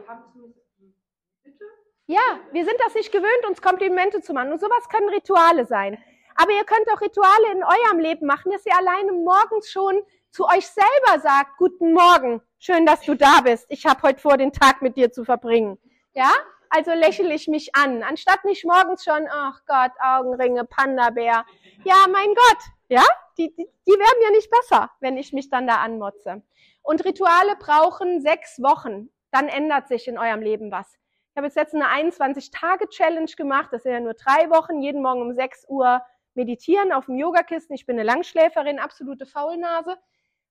Bitte? 1.43 1.65
Ja, 2.06 2.39
wir 2.52 2.65
sind 2.65 2.80
das 2.80 2.93
nicht 2.93 3.12
gewöhnt, 3.12 3.45
uns 3.47 3.62
Komplimente 3.62 4.21
zu 4.21 4.34
machen. 4.34 4.52
Und 4.52 4.60
sowas 4.60 4.88
können 4.89 5.10
Rituale 5.10 5.65
sein. 5.65 6.02
Aber 6.36 6.52
ihr 6.52 6.63
könnt 6.63 6.89
auch 6.91 7.02
Rituale 7.02 7.52
in 7.52 7.63
eurem 7.63 8.00
Leben 8.00 8.28
machen, 8.28 8.52
dass 8.52 8.65
ihr 8.65 8.78
alleine 8.78 9.12
morgens 9.12 9.71
schon 9.71 10.02
zu 10.30 10.45
euch 10.45 10.67
selber 10.67 11.19
sagt, 11.19 11.58
guten 11.58 11.93
Morgen, 11.93 12.41
schön, 12.60 12.86
dass 12.86 13.02
du 13.02 13.15
da 13.15 13.41
bist. 13.41 13.65
Ich 13.69 13.86
habe 13.86 14.02
heute 14.04 14.21
vor, 14.21 14.38
den 14.38 14.54
Tag 14.54 14.82
mit 14.82 14.95
dir 14.95 15.12
zu 15.12 15.26
verbringen. 15.26 15.80
Ja? 16.13 16.32
Also 16.69 16.91
lächle 16.91 17.34
ich 17.34 17.47
mich 17.47 17.75
an, 17.75 18.03
anstatt 18.03 18.43
nicht 18.45 18.65
morgens 18.65 19.03
schon, 19.03 19.27
ach 19.30 19.62
Gott, 19.65 19.91
Augenringe, 19.99 20.65
Panda-Bär. 20.65 21.45
Ja, 21.84 22.06
mein 22.12 22.34
Gott, 22.34 22.63
ja? 22.89 23.03
Die, 23.38 23.53
die, 23.56 23.67
die 23.86 23.91
werden 23.91 24.23
ja 24.23 24.32
nicht 24.32 24.49
besser, 24.49 24.91
wenn 24.99 25.17
ich 25.17 25.32
mich 25.32 25.49
dann 25.49 25.67
da 25.67 25.77
anmotze. 25.77 26.41
Und 26.82 27.06
Rituale 27.06 27.56
brauchen 27.58 28.21
sechs 28.21 28.62
Wochen. 28.62 29.10
Dann 29.32 29.49
ändert 29.49 29.88
sich 29.88 30.08
in 30.08 30.17
eurem 30.17 30.41
Leben 30.41 30.71
was. 30.71 30.97
Ich 31.32 31.38
habe 31.38 31.47
jetzt 31.47 31.75
eine 31.75 31.86
21-Tage-Challenge 31.86 33.32
gemacht. 33.38 33.69
Das 33.71 33.84
sind 33.84 33.91
ja 33.91 33.99
nur 33.99 34.15
drei 34.15 34.49
Wochen, 34.49 34.82
jeden 34.82 35.03
Morgen 35.03 35.21
um 35.21 35.34
6 35.34 35.65
Uhr 35.67 36.01
meditieren 36.34 36.91
auf 36.91 37.06
dem 37.06 37.17
Yogakissen. 37.17 37.75
Ich 37.75 37.86
bin 37.86 37.97
eine 37.97 38.06
Langschläferin, 38.06 38.80
absolute 38.80 39.25
Faulnase. 39.25 39.97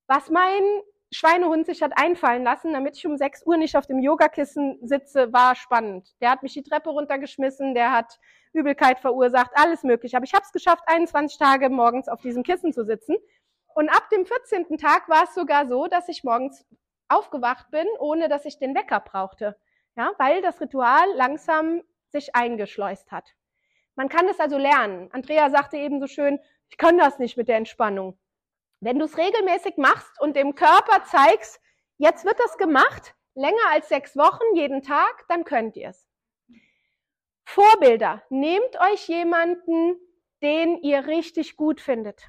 Was 0.06 0.30
mein 0.30 0.62
Schweinehund 1.16 1.66
sich 1.66 1.82
hat 1.82 1.92
einfallen 1.96 2.44
lassen, 2.44 2.72
damit 2.72 2.96
ich 2.96 3.06
um 3.06 3.16
6 3.16 3.46
Uhr 3.46 3.56
nicht 3.56 3.76
auf 3.76 3.86
dem 3.86 4.00
Yogakissen 4.00 4.78
sitze, 4.82 5.32
war 5.32 5.54
spannend. 5.54 6.14
Der 6.20 6.30
hat 6.30 6.42
mich 6.42 6.52
die 6.52 6.62
Treppe 6.62 6.90
runtergeschmissen, 6.90 7.74
der 7.74 7.92
hat 7.92 8.18
Übelkeit 8.52 8.98
verursacht, 8.98 9.50
alles 9.54 9.82
mögliche. 9.82 10.16
Aber 10.16 10.24
ich 10.24 10.34
habe 10.34 10.44
es 10.44 10.52
geschafft, 10.52 10.84
21 10.86 11.38
Tage 11.38 11.70
morgens 11.70 12.08
auf 12.08 12.20
diesem 12.20 12.42
Kissen 12.42 12.72
zu 12.72 12.84
sitzen. 12.84 13.16
Und 13.74 13.88
ab 13.88 14.08
dem 14.10 14.26
14. 14.26 14.78
Tag 14.78 15.08
war 15.08 15.24
es 15.24 15.34
sogar 15.34 15.66
so, 15.66 15.86
dass 15.86 16.08
ich 16.08 16.24
morgens 16.24 16.64
aufgewacht 17.08 17.70
bin, 17.70 17.86
ohne 17.98 18.28
dass 18.28 18.44
ich 18.44 18.58
den 18.58 18.74
Wecker 18.74 19.00
brauchte 19.00 19.56
ja, 19.96 20.12
weil 20.18 20.42
das 20.42 20.60
Ritual 20.60 21.08
langsam 21.14 21.82
sich 22.10 22.34
eingeschleust 22.34 23.10
hat. 23.10 23.34
Man 23.96 24.08
kann 24.08 24.28
es 24.28 24.38
also 24.38 24.58
lernen. 24.58 25.08
Andrea 25.12 25.50
sagte 25.50 25.78
eben 25.78 26.00
so 26.00 26.06
schön, 26.06 26.38
ich 26.68 26.76
kann 26.76 26.98
das 26.98 27.18
nicht 27.18 27.36
mit 27.36 27.48
der 27.48 27.56
Entspannung. 27.56 28.18
Wenn 28.80 28.98
du 28.98 29.06
es 29.06 29.16
regelmäßig 29.16 29.76
machst 29.76 30.20
und 30.20 30.36
dem 30.36 30.54
Körper 30.54 31.04
zeigst, 31.04 31.60
jetzt 31.98 32.24
wird 32.24 32.38
das 32.38 32.58
gemacht, 32.58 33.14
länger 33.34 33.70
als 33.70 33.88
sechs 33.88 34.16
Wochen, 34.16 34.54
jeden 34.54 34.82
Tag, 34.82 35.24
dann 35.28 35.44
könnt 35.44 35.76
ihr 35.76 35.90
es. 35.90 36.06
Vorbilder. 37.44 38.22
Nehmt 38.28 38.78
euch 38.80 39.08
jemanden, 39.08 39.98
den 40.42 40.78
ihr 40.82 41.06
richtig 41.06 41.56
gut 41.56 41.80
findet. 41.80 42.28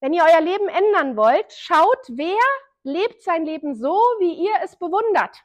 Wenn 0.00 0.12
ihr 0.12 0.24
euer 0.24 0.40
Leben 0.40 0.68
ändern 0.68 1.16
wollt, 1.16 1.52
schaut, 1.52 2.06
wer 2.08 2.38
lebt 2.82 3.22
sein 3.22 3.44
Leben 3.44 3.74
so, 3.74 3.94
wie 4.20 4.34
ihr 4.34 4.54
es 4.62 4.76
bewundert. 4.76 5.44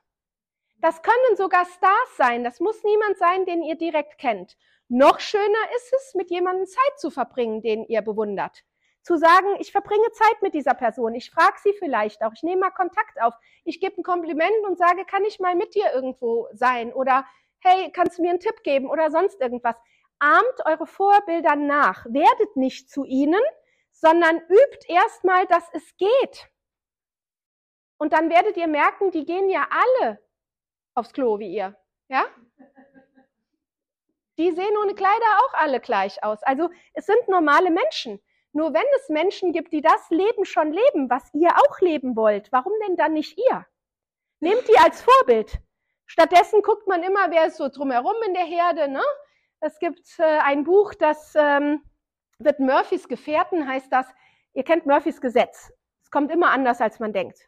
Das 0.77 1.01
können 1.01 1.37
sogar 1.37 1.65
Stars 1.65 2.17
sein. 2.17 2.43
Das 2.43 2.59
muss 2.59 2.83
niemand 2.83 3.17
sein, 3.17 3.45
den 3.45 3.63
ihr 3.63 3.75
direkt 3.75 4.17
kennt. 4.17 4.57
Noch 4.89 5.19
schöner 5.19 5.71
ist 5.75 5.93
es, 5.93 6.13
mit 6.13 6.29
jemandem 6.29 6.65
Zeit 6.65 6.99
zu 6.99 7.09
verbringen, 7.09 7.61
den 7.61 7.85
ihr 7.85 8.01
bewundert. 8.01 8.63
Zu 9.03 9.17
sagen, 9.17 9.57
ich 9.59 9.71
verbringe 9.71 10.09
Zeit 10.13 10.41
mit 10.41 10.53
dieser 10.53 10.73
Person. 10.73 11.13
Ich 11.13 11.29
frage 11.29 11.57
sie 11.61 11.73
vielleicht 11.73 12.23
auch. 12.23 12.31
Ich 12.33 12.43
nehme 12.43 12.61
mal 12.61 12.71
Kontakt 12.71 13.21
auf. 13.21 13.33
Ich 13.65 13.79
gebe 13.81 13.99
ein 13.99 14.03
Kompliment 14.03 14.65
und 14.65 14.77
sage, 14.77 15.05
kann 15.05 15.25
ich 15.25 15.39
mal 15.39 15.55
mit 15.55 15.75
dir 15.75 15.93
irgendwo 15.93 16.47
sein? 16.53 16.93
Oder 16.93 17.25
hey, 17.59 17.91
kannst 17.91 18.17
du 18.17 18.21
mir 18.21 18.29
einen 18.29 18.39
Tipp 18.39 18.63
geben? 18.63 18.89
Oder 18.89 19.11
sonst 19.11 19.41
irgendwas. 19.41 19.75
Ahmt 20.19 20.65
eure 20.65 20.87
Vorbilder 20.87 21.57
nach. 21.57 22.05
Werdet 22.05 22.55
nicht 22.55 22.89
zu 22.89 23.03
ihnen, 23.03 23.41
sondern 23.91 24.37
übt 24.47 24.87
erstmal, 24.87 25.45
dass 25.47 25.67
es 25.73 25.97
geht. 25.97 26.49
Und 27.97 28.13
dann 28.13 28.29
werdet 28.29 28.55
ihr 28.57 28.67
merken, 28.67 29.11
die 29.11 29.25
gehen 29.25 29.49
ja 29.49 29.67
alle 29.69 30.19
aufs 30.95 31.11
Klo 31.13 31.39
wie 31.39 31.53
ihr. 31.53 31.75
Ja? 32.07 32.25
Die 34.37 34.51
sehen 34.51 34.77
ohne 34.81 34.95
Kleider 34.95 35.39
auch 35.45 35.53
alle 35.55 35.79
gleich 35.79 36.23
aus. 36.23 36.41
Also 36.43 36.69
es 36.93 37.05
sind 37.05 37.27
normale 37.27 37.69
Menschen. 37.69 38.21
Nur 38.53 38.73
wenn 38.73 38.85
es 38.97 39.09
Menschen 39.09 39.51
gibt, 39.51 39.73
die 39.73 39.81
das 39.81 40.09
Leben 40.09 40.45
schon 40.45 40.71
leben, 40.71 41.09
was 41.09 41.33
ihr 41.33 41.49
auch 41.57 41.79
leben 41.81 42.15
wollt, 42.15 42.51
warum 42.51 42.71
denn 42.87 42.95
dann 42.95 43.13
nicht 43.13 43.37
ihr? 43.37 43.65
Nehmt 44.39 44.67
die 44.67 44.77
als 44.77 45.01
Vorbild. 45.01 45.59
Stattdessen 46.05 46.61
guckt 46.61 46.87
man 46.87 47.01
immer, 47.01 47.31
wer 47.31 47.47
ist 47.47 47.57
so 47.57 47.67
drumherum 47.67 48.15
in 48.27 48.35
der 48.35 48.45
Herde. 48.45 48.87
Ne? 48.87 49.01
Es 49.59 49.79
gibt 49.79 50.19
äh, 50.19 50.23
ein 50.23 50.63
Buch, 50.63 50.93
das 50.93 51.33
ähm, 51.35 51.81
wird 52.37 52.59
Murphys 52.59 53.07
Gefährten, 53.07 53.67
heißt 53.67 53.91
das, 53.91 54.05
ihr 54.53 54.63
kennt 54.63 54.85
Murphys 54.85 55.19
Gesetz. 55.19 55.73
Es 56.03 56.11
kommt 56.11 56.31
immer 56.31 56.51
anders, 56.51 56.79
als 56.79 56.99
man 56.99 57.11
denkt. 57.11 57.39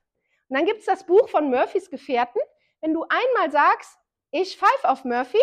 Und 0.49 0.57
dann 0.57 0.65
gibt's 0.65 0.85
das 0.85 1.05
Buch 1.05 1.29
von 1.29 1.51
Murphys 1.51 1.89
Gefährten. 1.91 2.41
Wenn 2.81 2.93
du 2.93 3.03
einmal 3.03 3.51
sagst, 3.51 3.99
ich 4.31 4.57
pfeife 4.57 4.89
auf 4.89 5.03
Murphy, 5.03 5.41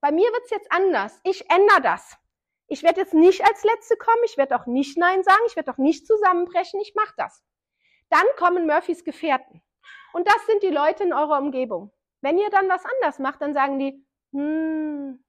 bei 0.00 0.12
mir 0.12 0.30
wird's 0.32 0.50
jetzt 0.50 0.70
anders. 0.70 1.18
Ich 1.24 1.50
ändere 1.50 1.80
das. 1.80 2.18
Ich 2.68 2.82
werde 2.82 3.00
jetzt 3.00 3.14
nicht 3.14 3.44
als 3.44 3.64
Letzte 3.64 3.96
kommen, 3.96 4.22
ich 4.24 4.36
werde 4.36 4.54
auch 4.54 4.66
nicht 4.66 4.96
Nein 4.98 5.24
sagen, 5.24 5.42
ich 5.46 5.56
werde 5.56 5.72
auch 5.72 5.78
nicht 5.78 6.06
zusammenbrechen, 6.06 6.80
ich 6.80 6.94
mache 6.94 7.14
das. 7.16 7.42
Dann 8.10 8.24
kommen 8.36 8.66
Murphys 8.66 9.04
Gefährten. 9.04 9.62
Und 10.12 10.28
das 10.28 10.46
sind 10.46 10.62
die 10.62 10.68
Leute 10.68 11.04
in 11.04 11.12
eurer 11.12 11.38
Umgebung. 11.38 11.92
Wenn 12.20 12.38
ihr 12.38 12.50
dann 12.50 12.68
was 12.68 12.84
anders 12.84 13.18
macht, 13.18 13.40
dann 13.40 13.54
sagen 13.54 13.78
die, 13.78 14.04
hm, 14.32 15.24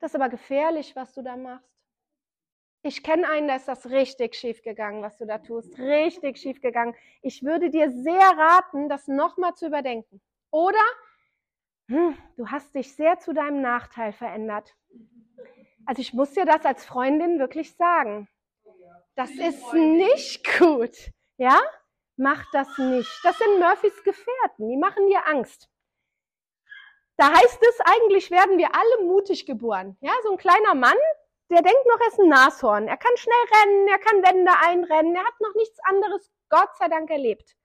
das 0.00 0.10
ist 0.10 0.16
aber 0.16 0.28
gefährlich, 0.28 0.94
was 0.96 1.14
du 1.14 1.22
da 1.22 1.36
machst. 1.36 1.68
Ich 2.82 3.02
kenne 3.02 3.28
einen, 3.28 3.48
da 3.48 3.56
ist 3.56 3.68
das 3.68 3.88
richtig 3.88 4.34
schief 4.34 4.62
gegangen, 4.62 5.02
was 5.02 5.16
du 5.16 5.24
da 5.24 5.38
tust. 5.38 5.78
Richtig 5.78 6.36
schief 6.36 6.60
gegangen. 6.60 6.94
Ich 7.22 7.42
würde 7.42 7.70
dir 7.70 7.90
sehr 7.90 8.20
raten, 8.36 8.90
das 8.90 9.08
nochmal 9.08 9.54
zu 9.54 9.66
überdenken. 9.66 10.20
Oder 10.50 10.82
hm, 11.88 12.16
du 12.36 12.48
hast 12.48 12.74
dich 12.74 12.94
sehr 12.94 13.18
zu 13.18 13.32
deinem 13.32 13.62
Nachteil 13.62 14.12
verändert. 14.12 14.76
Also 15.86 16.00
ich 16.00 16.12
muss 16.12 16.32
dir 16.32 16.44
das 16.44 16.64
als 16.64 16.84
Freundin 16.84 17.38
wirklich 17.38 17.76
sagen. 17.76 18.28
Das 19.16 19.30
ist 19.30 19.72
nicht 19.72 20.58
gut. 20.58 20.96
Ja? 21.36 21.60
Mach 22.16 22.44
das 22.52 22.78
nicht. 22.78 23.10
Das 23.22 23.38
sind 23.38 23.58
Murphys 23.58 24.02
Gefährten. 24.04 24.68
Die 24.68 24.76
machen 24.76 25.08
dir 25.08 25.26
Angst. 25.26 25.68
Da 27.16 27.30
heißt 27.32 27.58
es, 27.68 27.80
eigentlich 27.80 28.30
werden 28.30 28.58
wir 28.58 28.74
alle 28.74 29.04
mutig 29.04 29.46
geboren. 29.46 29.96
Ja, 30.00 30.12
so 30.24 30.32
ein 30.32 30.38
kleiner 30.38 30.74
Mann, 30.74 30.96
der 31.50 31.62
denkt 31.62 31.86
noch, 31.86 32.00
er 32.00 32.08
ist 32.08 32.18
ein 32.18 32.28
Nashorn. 32.28 32.88
Er 32.88 32.96
kann 32.96 33.16
schnell 33.16 33.36
rennen, 33.52 33.88
er 33.88 33.98
kann 33.98 34.22
Wände 34.22 34.52
einrennen, 34.64 35.14
er 35.14 35.24
hat 35.24 35.40
noch 35.40 35.54
nichts 35.54 35.78
anderes, 35.84 36.32
Gott 36.48 36.76
sei 36.76 36.88
Dank, 36.88 37.10
erlebt. 37.10 37.56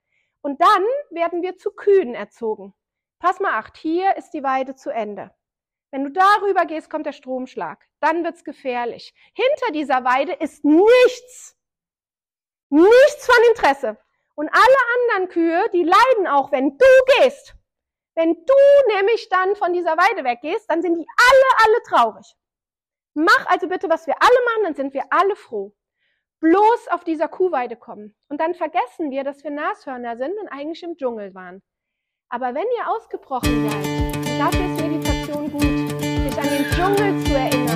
Und 0.42 0.62
dann 0.62 0.84
werden 1.10 1.42
wir 1.42 1.58
zu 1.58 1.72
Kühen 1.72 2.14
erzogen. 2.14 2.76
Pass 3.20 3.40
mal 3.40 3.54
acht, 3.54 3.76
hier 3.78 4.16
ist 4.18 4.32
die 4.32 4.44
Weide 4.44 4.76
zu 4.76 4.92
Ende. 4.92 5.32
Wenn 5.92 6.04
du 6.04 6.12
darüber 6.12 6.66
gehst, 6.66 6.90
kommt 6.90 7.06
der 7.06 7.14
Stromschlag. 7.14 7.84
Dann 8.00 8.24
wird's 8.24 8.44
gefährlich. 8.44 9.14
Hinter 9.34 9.72
dieser 9.74 10.04
Weide 10.04 10.34
ist 10.34 10.64
nichts. 10.64 11.58
Nichts 12.70 13.26
von 13.26 13.44
Interesse. 13.50 13.98
Und 14.36 14.50
alle 14.50 14.78
anderen 14.96 15.30
Kühe, 15.30 15.70
die 15.74 15.84
leiden 15.84 16.28
auch, 16.28 16.52
wenn 16.52 16.78
du 16.78 16.86
gehst. 17.18 17.56
Wenn 18.16 18.34
du 18.34 18.96
nämlich 18.96 19.30
dann 19.30 19.56
von 19.56 19.74
dieser 19.74 19.98
Weide 19.98 20.24
weggehst, 20.24 20.70
dann 20.70 20.82
sind 20.82 20.96
die 20.96 21.06
alle, 21.18 21.66
alle 21.66 21.84
traurig. 21.84 22.36
Mach 23.14 23.46
also 23.48 23.68
bitte, 23.68 23.90
was 23.90 24.08
wir 24.08 24.16
alle 24.22 24.46
machen, 24.46 24.64
dann 24.64 24.76
sind 24.76 24.94
wir 24.94 25.06
alle 25.10 25.36
froh. 25.36 25.74
Bloß 26.40 26.88
auf 26.90 27.04
dieser 27.04 27.28
Kuhweide 27.28 27.76
kommen. 27.76 28.16
Und 28.30 28.40
dann 28.40 28.54
vergessen 28.56 29.12
wir, 29.12 29.24
dass 29.24 29.44
wir 29.44 29.52
Nashörner 29.52 30.16
sind 30.18 30.38
und 30.40 30.48
eigentlich 30.48 30.84
im 30.84 30.96
Dschungel 30.96 31.34
waren. 31.34 31.62
Aber 32.30 32.54
wenn 32.54 32.68
ihr 32.78 32.90
ausgebrochen 32.90 33.70
seid, 33.70 34.40
dafür 34.40 34.66
ist 34.76 35.09
Meditation 35.30 35.52
gut, 35.52 36.02
sich 36.02 36.38
an 36.40 36.50
den 36.50 36.66
Dschungel 36.72 37.24
zu 37.24 37.34
erinnern, 37.36 37.69